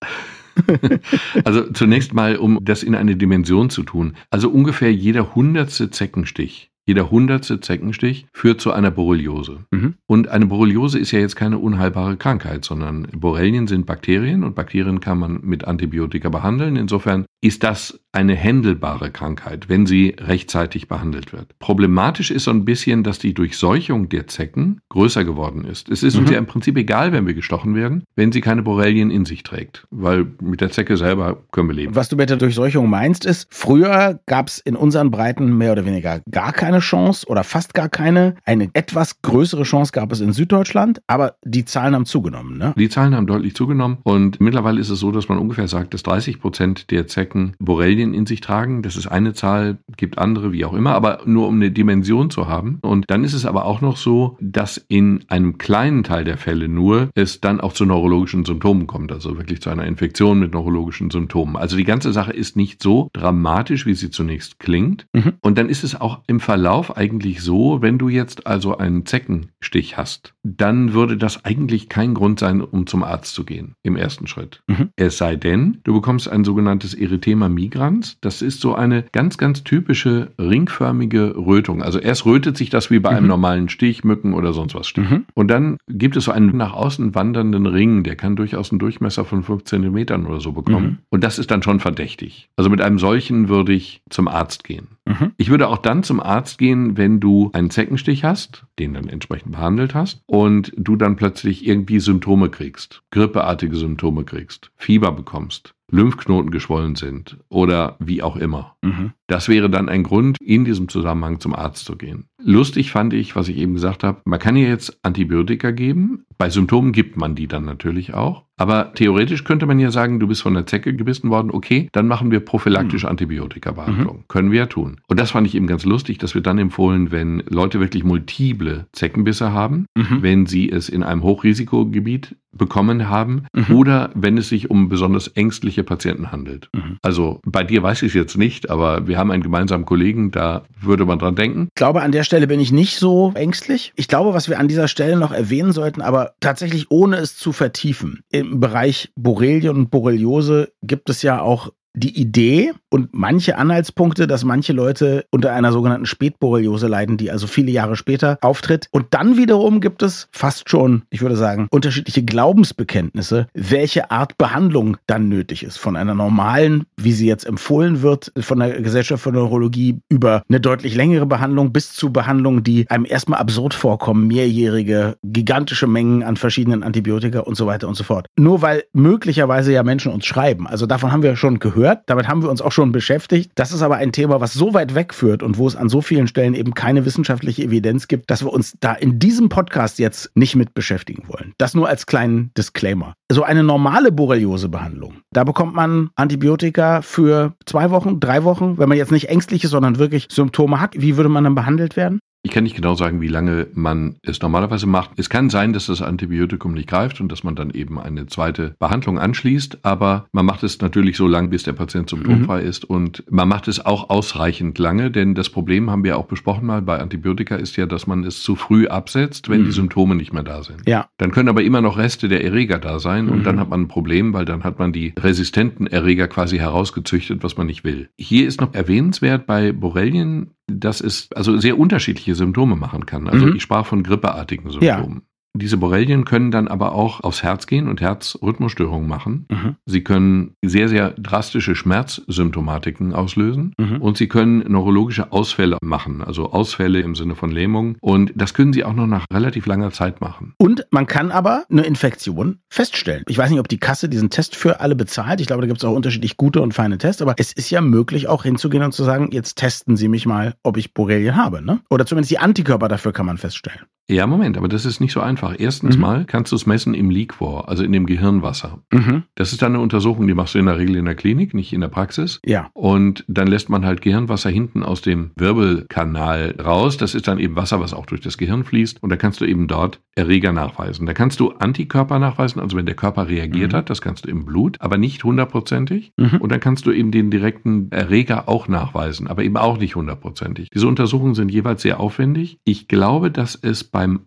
also 1.45 1.71
zunächst 1.71 2.13
mal, 2.13 2.35
um 2.35 2.59
das 2.61 2.83
in 2.83 2.93
eine 2.93 3.15
Dimension 3.15 3.69
zu 3.69 3.83
tun. 3.83 4.17
Also 4.31 4.49
ungefähr 4.49 4.91
jeder 4.91 5.33
hundertste 5.33 5.91
Zeckenstich 5.91 6.71
jeder 6.87 7.11
hundertste 7.11 7.59
Zeckenstich 7.59 8.25
führt 8.33 8.61
zu 8.61 8.71
einer 8.71 8.91
Borreliose. 8.91 9.65
Mhm. 9.71 9.95
Und 10.07 10.29
eine 10.29 10.47
Borreliose 10.47 10.97
ist 10.97 11.11
ja 11.11 11.19
jetzt 11.19 11.35
keine 11.35 11.57
unheilbare 11.59 12.15
Krankheit, 12.15 12.63
sondern 12.65 13.07
Borrelien 13.15 13.67
sind 13.67 13.85
Bakterien 13.85 14.43
und 14.43 14.55
Bakterien 14.55 15.01
kann 15.01 15.19
man 15.19 15.41
mit 15.43 15.65
Antibiotika 15.65 16.29
behandeln. 16.29 16.77
Insofern 16.77 17.25
ist 17.41 17.63
das 17.63 17.99
eine 18.13 18.35
händelbare 18.35 19.11
Krankheit, 19.11 19.69
wenn 19.69 19.85
sie 19.85 20.15
rechtzeitig 20.17 20.87
behandelt 20.87 21.33
wird. 21.33 21.53
Problematisch 21.59 22.31
ist 22.31 22.45
so 22.45 22.51
ein 22.51 22.65
bisschen, 22.65 23.03
dass 23.03 23.19
die 23.19 23.33
Durchseuchung 23.33 24.09
der 24.09 24.25
Zecken 24.25 24.81
größer 24.89 25.23
geworden 25.23 25.65
ist. 25.65 25.89
Es 25.89 26.01
ist 26.01 26.15
mhm. 26.15 26.21
uns 26.21 26.31
ja 26.31 26.37
im 26.39 26.47
Prinzip 26.47 26.77
egal, 26.77 27.11
wenn 27.11 27.27
wir 27.27 27.35
gestochen 27.35 27.75
werden, 27.75 28.03
wenn 28.15 28.31
sie 28.31 28.41
keine 28.41 28.63
Borrelien 28.63 29.11
in 29.11 29.25
sich 29.25 29.43
trägt, 29.43 29.85
weil 29.91 30.25
mit 30.41 30.61
der 30.61 30.71
Zecke 30.71 30.97
selber 30.97 31.43
können 31.51 31.67
wir 31.67 31.75
leben. 31.75 31.95
Was 31.95 32.09
du 32.09 32.15
mit 32.15 32.29
der 32.29 32.37
Durchseuchung 32.37 32.89
meinst, 32.89 33.25
ist, 33.25 33.47
früher 33.51 34.19
gab 34.25 34.47
es 34.47 34.57
in 34.57 34.75
unseren 34.75 35.11
Breiten 35.11 35.55
mehr 35.57 35.73
oder 35.73 35.85
weniger 35.85 36.21
gar 36.31 36.53
keine 36.53 36.76
Chance 36.79 37.27
oder 37.27 37.43
fast 37.43 37.73
gar 37.73 37.89
keine. 37.89 38.35
Eine 38.45 38.69
etwas 38.73 39.21
größere 39.21 39.63
Chance 39.63 39.91
gab 39.91 40.11
es 40.11 40.21
in 40.21 40.33
Süddeutschland, 40.33 41.01
aber 41.07 41.35
die 41.43 41.65
Zahlen 41.65 41.95
haben 41.95 42.05
zugenommen. 42.05 42.57
Ne? 42.57 42.73
Die 42.77 42.89
Zahlen 42.89 43.15
haben 43.15 43.27
deutlich 43.27 43.55
zugenommen 43.55 43.97
und 44.03 44.39
mittlerweile 44.41 44.79
ist 44.79 44.89
es 44.89 44.99
so, 44.99 45.11
dass 45.11 45.29
man 45.29 45.37
ungefähr 45.37 45.67
sagt, 45.67 45.93
dass 45.93 46.03
30 46.03 46.39
Prozent 46.39 46.91
der 46.91 47.07
Zecken 47.07 47.55
Borrelien 47.59 48.13
in 48.13 48.25
sich 48.25 48.41
tragen. 48.41 48.81
Das 48.81 48.95
ist 48.95 49.07
eine 49.07 49.33
Zahl, 49.33 49.77
gibt 49.97 50.17
andere, 50.17 50.51
wie 50.51 50.65
auch 50.65 50.73
immer, 50.73 50.93
aber 50.93 51.19
nur 51.25 51.47
um 51.47 51.55
eine 51.55 51.71
Dimension 51.71 52.29
zu 52.29 52.47
haben. 52.47 52.79
Und 52.81 53.05
dann 53.07 53.23
ist 53.23 53.33
es 53.33 53.45
aber 53.45 53.65
auch 53.65 53.81
noch 53.81 53.97
so, 53.97 54.37
dass 54.39 54.77
in 54.87 55.25
einem 55.27 55.57
kleinen 55.57 56.03
Teil 56.03 56.23
der 56.23 56.37
Fälle 56.37 56.67
nur 56.67 57.09
es 57.15 57.41
dann 57.41 57.61
auch 57.61 57.73
zu 57.73 57.85
neurologischen 57.85 58.45
Symptomen 58.45 58.87
kommt, 58.87 59.11
also 59.11 59.37
wirklich 59.37 59.61
zu 59.61 59.69
einer 59.69 59.85
Infektion 59.85 60.39
mit 60.39 60.53
neurologischen 60.53 61.09
Symptomen. 61.09 61.55
Also 61.55 61.77
die 61.77 61.83
ganze 61.83 62.13
Sache 62.13 62.33
ist 62.33 62.55
nicht 62.55 62.81
so 62.81 63.09
dramatisch, 63.13 63.85
wie 63.85 63.93
sie 63.93 64.09
zunächst 64.09 64.59
klingt. 64.59 65.07
Mhm. 65.13 65.33
Und 65.41 65.57
dann 65.57 65.69
ist 65.69 65.83
es 65.83 65.99
auch 65.99 66.21
im 66.27 66.39
Verlauf 66.39 66.66
eigentlich 66.67 67.41
so, 67.41 67.81
wenn 67.81 67.97
du 67.97 68.09
jetzt 68.09 68.45
also 68.45 68.77
einen 68.77 69.05
Zeckenstich 69.05 69.97
hast, 69.97 70.33
dann 70.43 70.93
würde 70.93 71.17
das 71.17 71.45
eigentlich 71.45 71.89
kein 71.89 72.13
Grund 72.13 72.39
sein, 72.39 72.61
um 72.61 72.87
zum 72.87 73.03
Arzt 73.03 73.33
zu 73.33 73.43
gehen 73.43 73.73
im 73.83 73.95
ersten 73.95 74.27
Schritt. 74.27 74.61
Mhm. 74.67 74.89
Es 74.95 75.17
sei 75.17 75.35
denn, 75.35 75.79
du 75.83 75.93
bekommst 75.93 76.29
ein 76.29 76.43
sogenanntes 76.43 76.93
Erythema 76.93 77.49
migrans. 77.49 78.17
Das 78.21 78.41
ist 78.41 78.61
so 78.61 78.75
eine 78.75 79.03
ganz, 79.11 79.37
ganz 79.37 79.63
typische 79.63 80.33
ringförmige 80.39 81.35
Rötung. 81.37 81.81
Also 81.81 81.99
erst 81.99 82.25
rötet 82.25 82.57
sich 82.57 82.69
das 82.69 82.91
wie 82.91 82.99
bei 82.99 83.09
einem 83.09 83.23
mhm. 83.23 83.29
normalen 83.29 83.69
Stich, 83.69 84.03
Mücken 84.03 84.33
oder 84.33 84.53
sonst 84.53 84.75
was 84.75 84.87
Stich. 84.87 85.09
Mhm. 85.09 85.25
Und 85.33 85.49
dann 85.49 85.77
gibt 85.87 86.17
es 86.17 86.25
so 86.25 86.31
einen 86.31 86.55
nach 86.57 86.73
außen 86.73 87.15
wandernden 87.15 87.65
Ring, 87.65 88.03
der 88.03 88.15
kann 88.15 88.35
durchaus 88.35 88.71
einen 88.71 88.79
Durchmesser 88.79 89.25
von 89.25 89.43
5 89.43 89.63
Zentimetern 89.63 90.25
oder 90.25 90.41
so 90.41 90.51
bekommen. 90.51 90.85
Mhm. 90.85 90.97
Und 91.09 91.23
das 91.23 91.39
ist 91.39 91.49
dann 91.49 91.63
schon 91.63 91.79
verdächtig. 91.79 92.49
Also 92.57 92.69
mit 92.69 92.81
einem 92.81 92.99
solchen 92.99 93.49
würde 93.49 93.73
ich 93.73 94.01
zum 94.09 94.27
Arzt 94.27 94.63
gehen. 94.63 94.96
Mhm. 95.07 95.31
Ich 95.37 95.49
würde 95.49 95.67
auch 95.69 95.77
dann 95.77 96.03
zum 96.03 96.19
Arzt 96.19 96.57
gehen, 96.57 96.97
wenn 96.97 97.19
du 97.19 97.49
einen 97.53 97.69
Zeckenstich 97.69 98.23
hast, 98.23 98.65
den 98.77 98.93
dann 98.93 99.07
entsprechend 99.07 99.53
behandelt 99.53 99.95
hast, 99.95 100.21
und 100.25 100.73
du 100.75 100.95
dann 100.95 101.15
plötzlich 101.15 101.65
irgendwie 101.65 101.99
Symptome 101.99 102.49
kriegst, 102.49 103.03
grippeartige 103.11 103.75
Symptome 103.75 104.25
kriegst, 104.25 104.71
Fieber 104.75 105.11
bekommst, 105.11 105.73
Lymphknoten 105.91 106.51
geschwollen 106.51 106.95
sind 106.95 107.37
oder 107.49 107.95
wie 107.99 108.21
auch 108.21 108.35
immer. 108.35 108.75
Mhm. 108.81 109.11
Das 109.27 109.49
wäre 109.49 109.69
dann 109.69 109.89
ein 109.89 110.03
Grund, 110.03 110.37
in 110.41 110.65
diesem 110.65 110.87
Zusammenhang 110.87 111.39
zum 111.39 111.53
Arzt 111.53 111.85
zu 111.85 111.97
gehen. 111.97 112.25
Lustig 112.41 112.91
fand 112.91 113.13
ich, 113.13 113.35
was 113.35 113.49
ich 113.49 113.57
eben 113.57 113.73
gesagt 113.73 114.03
habe, 114.03 114.21
man 114.25 114.39
kann 114.39 114.55
ja 114.55 114.67
jetzt 114.67 114.99
Antibiotika 115.03 115.71
geben. 115.71 116.25
Bei 116.37 116.49
Symptomen 116.49 116.91
gibt 116.91 117.17
man 117.17 117.35
die 117.35 117.47
dann 117.47 117.65
natürlich 117.65 118.13
auch. 118.13 118.43
Aber 118.59 118.93
theoretisch 118.93 119.43
könnte 119.43 119.67
man 119.67 119.79
ja 119.79 119.91
sagen, 119.91 120.19
du 120.19 120.27
bist 120.27 120.41
von 120.41 120.55
der 120.55 120.65
Zecke 120.65 120.95
gebissen 120.95 121.29
worden, 121.29 121.51
okay, 121.51 121.89
dann 121.91 122.07
machen 122.07 122.31
wir 122.31 122.39
prophylaktische 122.39 123.05
mhm. 123.05 123.11
Antibiotika-Behandlung. 123.11 124.17
Mhm. 124.17 124.27
Können 124.27 124.51
wir 124.51 124.59
ja 124.59 124.65
tun. 124.65 124.99
Und 125.07 125.19
das 125.19 125.31
fand 125.31 125.45
ich 125.45 125.55
eben 125.55 125.67
ganz 125.67 125.85
lustig, 125.85 126.17
dass 126.17 126.33
wir 126.33 126.41
dann 126.41 126.57
empfohlen, 126.57 127.11
wenn 127.11 127.43
Leute 127.49 127.79
wirklich 127.79 128.03
multiple 128.03 128.87
Zeckenbisse 128.93 129.51
haben, 129.51 129.85
mhm. 129.95 130.21
wenn 130.21 130.45
sie 130.47 130.71
es 130.71 130.89
in 130.89 131.03
einem 131.03 131.21
Hochrisikogebiet 131.21 132.35
bekommen 132.51 133.07
haben 133.09 133.43
mhm. 133.53 133.75
oder 133.75 134.09
wenn 134.15 134.37
es 134.37 134.49
sich 134.49 134.69
um 134.71 134.89
besonders 134.89 135.27
ängstliche 135.27 135.76
Patienten 135.83 136.31
handelt. 136.31 136.69
Mhm. 136.73 136.97
Also 137.01 137.39
bei 137.45 137.63
dir 137.63 137.83
weiß 137.83 138.01
ich 138.03 138.09
es 138.09 138.13
jetzt 138.13 138.37
nicht, 138.37 138.69
aber 138.69 139.07
wir 139.07 139.17
haben 139.17 139.31
einen 139.31 139.43
gemeinsamen 139.43 139.85
Kollegen, 139.85 140.31
da 140.31 140.63
würde 140.79 141.05
man 141.05 141.19
dran 141.19 141.35
denken. 141.35 141.67
Ich 141.69 141.75
glaube, 141.75 142.01
an 142.01 142.11
der 142.11 142.23
Stelle 142.23 142.47
bin 142.47 142.59
ich 142.59 142.71
nicht 142.71 142.97
so 142.97 143.31
ängstlich. 143.35 143.93
Ich 143.95 144.07
glaube, 144.07 144.33
was 144.33 144.49
wir 144.49 144.59
an 144.59 144.67
dieser 144.67 144.87
Stelle 144.87 145.17
noch 145.17 145.31
erwähnen 145.31 145.71
sollten, 145.71 146.01
aber 146.01 146.33
tatsächlich 146.39 146.87
ohne 146.89 147.17
es 147.17 147.37
zu 147.37 147.51
vertiefen. 147.51 148.21
Im 148.31 148.59
Bereich 148.59 149.11
Borrelien 149.15 149.75
und 149.75 149.91
Borreliose 149.91 150.71
gibt 150.81 151.09
es 151.09 151.21
ja 151.21 151.41
auch 151.41 151.71
die 151.97 152.19
Idee 152.19 152.73
und 152.89 153.09
manche 153.13 153.57
Anhaltspunkte, 153.57 154.27
dass 154.27 154.43
manche 154.43 154.71
Leute 154.71 155.25
unter 155.31 155.51
einer 155.53 155.71
sogenannten 155.71 156.05
Spätborreliose 156.05 156.87
leiden, 156.87 157.17
die 157.17 157.31
also 157.31 157.47
viele 157.47 157.71
Jahre 157.71 157.95
später 157.95 158.37
auftritt. 158.41 158.87
Und 158.91 159.07
dann 159.11 159.37
wiederum 159.37 159.81
gibt 159.81 160.03
es 160.03 160.27
fast 160.31 160.69
schon, 160.69 161.03
ich 161.09 161.21
würde 161.21 161.35
sagen, 161.35 161.67
unterschiedliche 161.71 162.23
Glaubensbekenntnisse, 162.23 163.47
welche 163.53 164.11
Art 164.11 164.37
Behandlung 164.37 164.97
dann 165.07 165.27
nötig 165.27 165.63
ist. 165.63 165.77
Von 165.77 165.95
einer 165.95 166.13
normalen, 166.13 166.85
wie 166.97 167.13
sie 167.13 167.27
jetzt 167.27 167.45
empfohlen 167.45 168.01
wird, 168.01 168.31
von 168.39 168.59
der 168.59 168.81
Gesellschaft 168.81 169.23
für 169.23 169.31
Neurologie 169.31 169.99
über 170.09 170.43
eine 170.49 170.59
deutlich 170.59 170.95
längere 170.95 171.25
Behandlung 171.25 171.73
bis 171.73 171.93
zu 171.93 172.13
Behandlungen, 172.13 172.63
die 172.63 172.85
einem 172.89 173.05
erstmal 173.05 173.39
absurd 173.39 173.73
vorkommen, 173.73 174.27
mehrjährige, 174.27 175.17
gigantische 175.23 175.87
Mengen 175.87 176.21
an 176.23 176.37
verschiedenen 176.37 176.83
Antibiotika 176.83 177.39
und 177.39 177.55
so 177.55 177.65
weiter 177.65 177.87
und 177.87 177.95
so 177.95 178.03
fort. 178.03 178.27
Nur 178.37 178.61
weil 178.61 178.83
möglicherweise 178.93 179.73
ja 179.73 179.81
Menschen 179.81 180.11
uns 180.11 180.25
schreiben. 180.25 180.67
Also 180.67 180.85
davon 180.85 181.11
haben 181.11 181.23
wir 181.23 181.35
schon 181.35 181.59
gehört 181.59 181.86
gehört. 181.87 182.03
Damit 182.07 182.27
haben 182.27 182.41
wir 182.41 182.49
uns 182.49 182.61
auch 182.61 182.71
schon 182.71 182.91
beschäftigt. 182.91 183.51
Das 183.55 183.71
ist 183.71 183.81
aber 183.81 183.95
ein 183.95 184.11
Thema, 184.11 184.41
was 184.41 184.53
so 184.53 184.73
weit 184.73 184.95
wegführt 184.95 185.43
und 185.43 185.57
wo 185.57 185.67
es 185.67 185.75
an 185.75 185.89
so 185.89 186.01
vielen 186.01 186.27
Stellen 186.27 186.53
eben 186.53 186.73
keine 186.73 187.05
wissenschaftliche 187.05 187.63
Evidenz 187.63 188.07
gibt, 188.07 188.29
dass 188.29 188.43
wir 188.43 188.51
uns 188.51 188.75
da 188.79 188.93
in 188.93 189.19
diesem 189.19 189.49
Podcast 189.49 189.99
jetzt 189.99 190.31
nicht 190.35 190.55
mit 190.55 190.73
beschäftigen 190.73 191.27
wollen. 191.27 191.53
Das 191.57 191.73
nur 191.73 191.87
als 191.87 192.05
kleinen 192.05 192.51
Disclaimer. 192.57 193.13
So 193.31 193.43
eine 193.43 193.63
normale 193.63 194.11
Borreliose-Behandlung, 194.11 195.21
da 195.31 195.43
bekommt 195.43 195.73
man 195.75 196.09
Antibiotika 196.15 197.01
für 197.01 197.53
zwei 197.65 197.91
Wochen, 197.91 198.19
drei 198.19 198.43
Wochen, 198.43 198.77
wenn 198.77 198.89
man 198.89 198.97
jetzt 198.97 199.11
nicht 199.11 199.29
ängstlich 199.29 199.63
ist, 199.63 199.71
sondern 199.71 199.97
wirklich 199.97 200.27
Symptome 200.29 200.79
hat. 200.79 200.93
Wie 200.95 201.17
würde 201.17 201.29
man 201.29 201.43
dann 201.43 201.55
behandelt 201.55 201.95
werden? 201.95 202.19
Ich 202.47 202.53
kann 202.53 202.63
nicht 202.63 202.77
genau 202.77 202.95
sagen, 202.95 203.19
wie 203.19 203.27
lange 203.27 203.67
man 203.73 204.15
es 204.23 204.41
normalerweise 204.41 204.87
macht. 204.87 205.11
Es 205.17 205.29
kann 205.29 205.49
sein, 205.49 205.73
dass 205.73 205.87
das 205.87 206.01
Antibiotikum 206.01 206.73
nicht 206.73 206.87
greift 206.87 207.19
und 207.19 207.29
dass 207.29 207.43
man 207.43 207.57
dann 207.57 207.71
eben 207.71 207.99
eine 207.99 208.27
zweite 208.27 208.73
Behandlung 208.79 209.19
anschließt, 209.19 209.79
aber 209.83 210.27
man 210.31 210.45
macht 210.45 210.63
es 210.63 210.79
natürlich 210.79 211.17
so 211.17 211.27
lange, 211.27 211.49
bis 211.49 211.63
der 211.63 211.73
Patient 211.73 212.09
symptomfrei 212.09 212.61
mhm. 212.61 212.69
ist 212.69 212.85
und 212.85 213.25
man 213.29 213.49
macht 213.49 213.67
es 213.67 213.85
auch 213.85 214.09
ausreichend 214.09 214.79
lange, 214.79 215.11
denn 215.11 215.35
das 215.35 215.49
Problem 215.49 215.89
haben 215.91 216.05
wir 216.05 216.17
auch 216.17 216.27
besprochen 216.27 216.65
mal 216.65 216.81
bei 216.81 216.99
Antibiotika 216.99 217.57
ist 217.57 217.75
ja, 217.75 217.85
dass 217.85 218.07
man 218.07 218.23
es 218.23 218.41
zu 218.41 218.55
früh 218.55 218.87
absetzt, 218.87 219.49
wenn 219.49 219.63
mhm. 219.63 219.65
die 219.65 219.71
Symptome 219.73 220.15
nicht 220.15 220.31
mehr 220.31 220.43
da 220.43 220.63
sind. 220.63 220.87
Ja. 220.87 221.09
Dann 221.17 221.31
können 221.31 221.49
aber 221.49 221.63
immer 221.63 221.81
noch 221.81 221.97
Reste 221.97 222.29
der 222.29 222.45
Erreger 222.45 222.79
da 222.79 222.99
sein 222.99 223.25
mhm. 223.25 223.31
und 223.33 223.43
dann 223.43 223.59
hat 223.59 223.67
man 223.67 223.81
ein 223.81 223.87
Problem, 223.89 224.31
weil 224.31 224.45
dann 224.45 224.63
hat 224.63 224.79
man 224.79 224.93
die 224.93 225.13
resistenten 225.19 225.85
Erreger 225.85 226.29
quasi 226.29 226.59
herausgezüchtet, 226.59 227.43
was 227.43 227.57
man 227.57 227.67
nicht 227.67 227.83
will. 227.83 228.07
Hier 228.17 228.47
ist 228.47 228.61
noch 228.61 228.73
erwähnenswert 228.73 229.45
bei 229.45 229.73
Borrelien 229.73 230.51
dass 230.67 231.01
es 231.01 231.29
also 231.33 231.57
sehr 231.57 231.79
unterschiedliche 231.79 232.35
Symptome 232.35 232.75
machen 232.75 233.05
kann. 233.05 233.27
Also 233.27 233.45
mhm. 233.45 233.55
ich 233.55 233.63
sprach 233.63 233.85
von 233.85 234.03
grippeartigen 234.03 234.69
Symptomen. 234.69 235.23
Diese 235.55 235.77
Borrelien 235.77 236.25
können 236.25 236.51
dann 236.51 236.67
aber 236.67 236.93
auch 236.93 237.21
aufs 237.21 237.43
Herz 237.43 237.67
gehen 237.67 237.87
und 237.87 238.01
Herzrhythmusstörungen 238.01 239.07
machen. 239.07 239.47
Mhm. 239.49 239.75
Sie 239.85 240.03
können 240.03 240.55
sehr, 240.63 240.87
sehr 240.87 241.11
drastische 241.11 241.75
Schmerzsymptomatiken 241.75 243.13
auslösen 243.13 243.73
mhm. 243.77 244.01
und 244.01 244.17
sie 244.17 244.27
können 244.27 244.59
neurologische 244.71 245.31
Ausfälle 245.31 245.77
machen, 245.81 246.21
also 246.21 246.51
Ausfälle 246.51 247.01
im 247.01 247.15
Sinne 247.15 247.35
von 247.35 247.51
Lähmung. 247.51 247.97
Und 248.01 248.33
das 248.35 248.53
können 248.53 248.73
sie 248.73 248.83
auch 248.83 248.93
noch 248.93 249.07
nach 249.07 249.25
relativ 249.33 249.65
langer 249.65 249.91
Zeit 249.91 250.21
machen. 250.21 250.53
Und 250.57 250.85
man 250.91 251.07
kann 251.07 251.31
aber 251.31 251.65
eine 251.69 251.83
Infektion 251.83 252.59
feststellen. 252.69 253.23
Ich 253.27 253.37
weiß 253.37 253.49
nicht, 253.49 253.59
ob 253.59 253.67
die 253.67 253.79
Kasse 253.79 254.09
diesen 254.09 254.29
Test 254.29 254.55
für 254.55 254.79
alle 254.79 254.95
bezahlt. 254.95 255.41
Ich 255.41 255.47
glaube, 255.47 255.61
da 255.61 255.67
gibt 255.67 255.79
es 255.79 255.85
auch 255.85 255.95
unterschiedlich 255.95 256.37
gute 256.37 256.61
und 256.61 256.73
feine 256.73 256.97
Tests, 256.97 257.21
aber 257.21 257.35
es 257.37 257.51
ist 257.51 257.69
ja 257.69 257.81
möglich, 257.81 258.27
auch 258.27 258.43
hinzugehen 258.43 258.83
und 258.83 258.91
zu 258.91 259.03
sagen, 259.03 259.29
jetzt 259.31 259.55
testen 259.57 259.97
Sie 259.97 260.07
mich 260.07 260.25
mal, 260.25 260.55
ob 260.63 260.77
ich 260.77 260.93
Borrelien 260.93 261.35
habe. 261.35 261.63
Ne? 261.63 261.79
Oder 261.89 262.05
zumindest 262.05 262.31
die 262.31 262.39
Antikörper 262.39 262.87
dafür 262.87 263.13
kann 263.13 263.25
man 263.25 263.37
feststellen. 263.37 263.81
Ja, 264.09 264.25
Moment, 264.25 264.57
aber 264.57 264.69
das 264.69 264.85
ist 264.85 265.01
nicht 265.01 265.11
so 265.11 265.19
einfach. 265.19 265.36
Erstens 265.57 265.95
mhm. 265.95 266.01
mal 266.01 266.25
kannst 266.25 266.51
du 266.51 266.55
es 266.55 266.65
messen 266.65 266.93
im 266.93 267.09
Liquor, 267.09 267.69
also 267.69 267.83
in 267.83 267.91
dem 267.91 268.05
Gehirnwasser. 268.05 268.79
Mhm. 268.91 269.23
Das 269.35 269.51
ist 269.51 269.61
dann 269.61 269.73
eine 269.73 269.81
Untersuchung, 269.81 270.27
die 270.27 270.33
machst 270.33 270.55
du 270.55 270.59
in 270.59 270.65
der 270.65 270.77
Regel 270.77 270.95
in 270.95 271.05
der 271.05 271.15
Klinik, 271.15 271.53
nicht 271.53 271.73
in 271.73 271.81
der 271.81 271.87
Praxis. 271.87 272.39
Ja. 272.45 272.69
Und 272.73 273.23
dann 273.27 273.47
lässt 273.47 273.69
man 273.69 273.85
halt 273.85 274.01
Gehirnwasser 274.01 274.49
hinten 274.49 274.83
aus 274.83 275.01
dem 275.01 275.31
Wirbelkanal 275.35 276.55
raus. 276.63 276.97
Das 276.97 277.15
ist 277.15 277.27
dann 277.27 277.39
eben 277.39 277.55
Wasser, 277.55 277.79
was 277.79 277.93
auch 277.93 278.05
durch 278.05 278.21
das 278.21 278.37
Gehirn 278.37 278.63
fließt. 278.63 279.01
Und 279.01 279.09
da 279.09 279.17
kannst 279.17 279.41
du 279.41 279.45
eben 279.45 279.67
dort 279.67 279.99
Erreger 280.15 280.51
nachweisen. 280.51 281.05
Da 281.05 281.13
kannst 281.13 281.39
du 281.39 281.51
Antikörper 281.51 282.19
nachweisen, 282.19 282.59
also 282.59 282.75
wenn 282.75 282.85
der 282.85 282.95
Körper 282.95 283.27
reagiert 283.27 283.73
mhm. 283.73 283.77
hat, 283.77 283.89
das 283.89 284.01
kannst 284.01 284.25
du 284.25 284.29
im 284.29 284.45
Blut, 284.45 284.77
aber 284.81 284.97
nicht 284.97 285.23
hundertprozentig. 285.23 286.11
Mhm. 286.17 286.37
Und 286.39 286.51
dann 286.51 286.59
kannst 286.59 286.85
du 286.85 286.91
eben 286.91 287.11
den 287.11 287.29
direkten 287.29 287.91
Erreger 287.91 288.49
auch 288.49 288.67
nachweisen, 288.67 289.27
aber 289.27 289.43
eben 289.43 289.57
auch 289.57 289.77
nicht 289.77 289.95
hundertprozentig. 289.95 290.69
Diese 290.73 290.87
Untersuchungen 290.87 291.35
sind 291.35 291.49
jeweils 291.49 291.81
sehr 291.81 291.99
aufwendig. 291.99 292.57
Ich 292.63 292.87
glaube, 292.87 293.29
dass 293.31 293.55
es 293.55 293.83
beim 293.83 294.21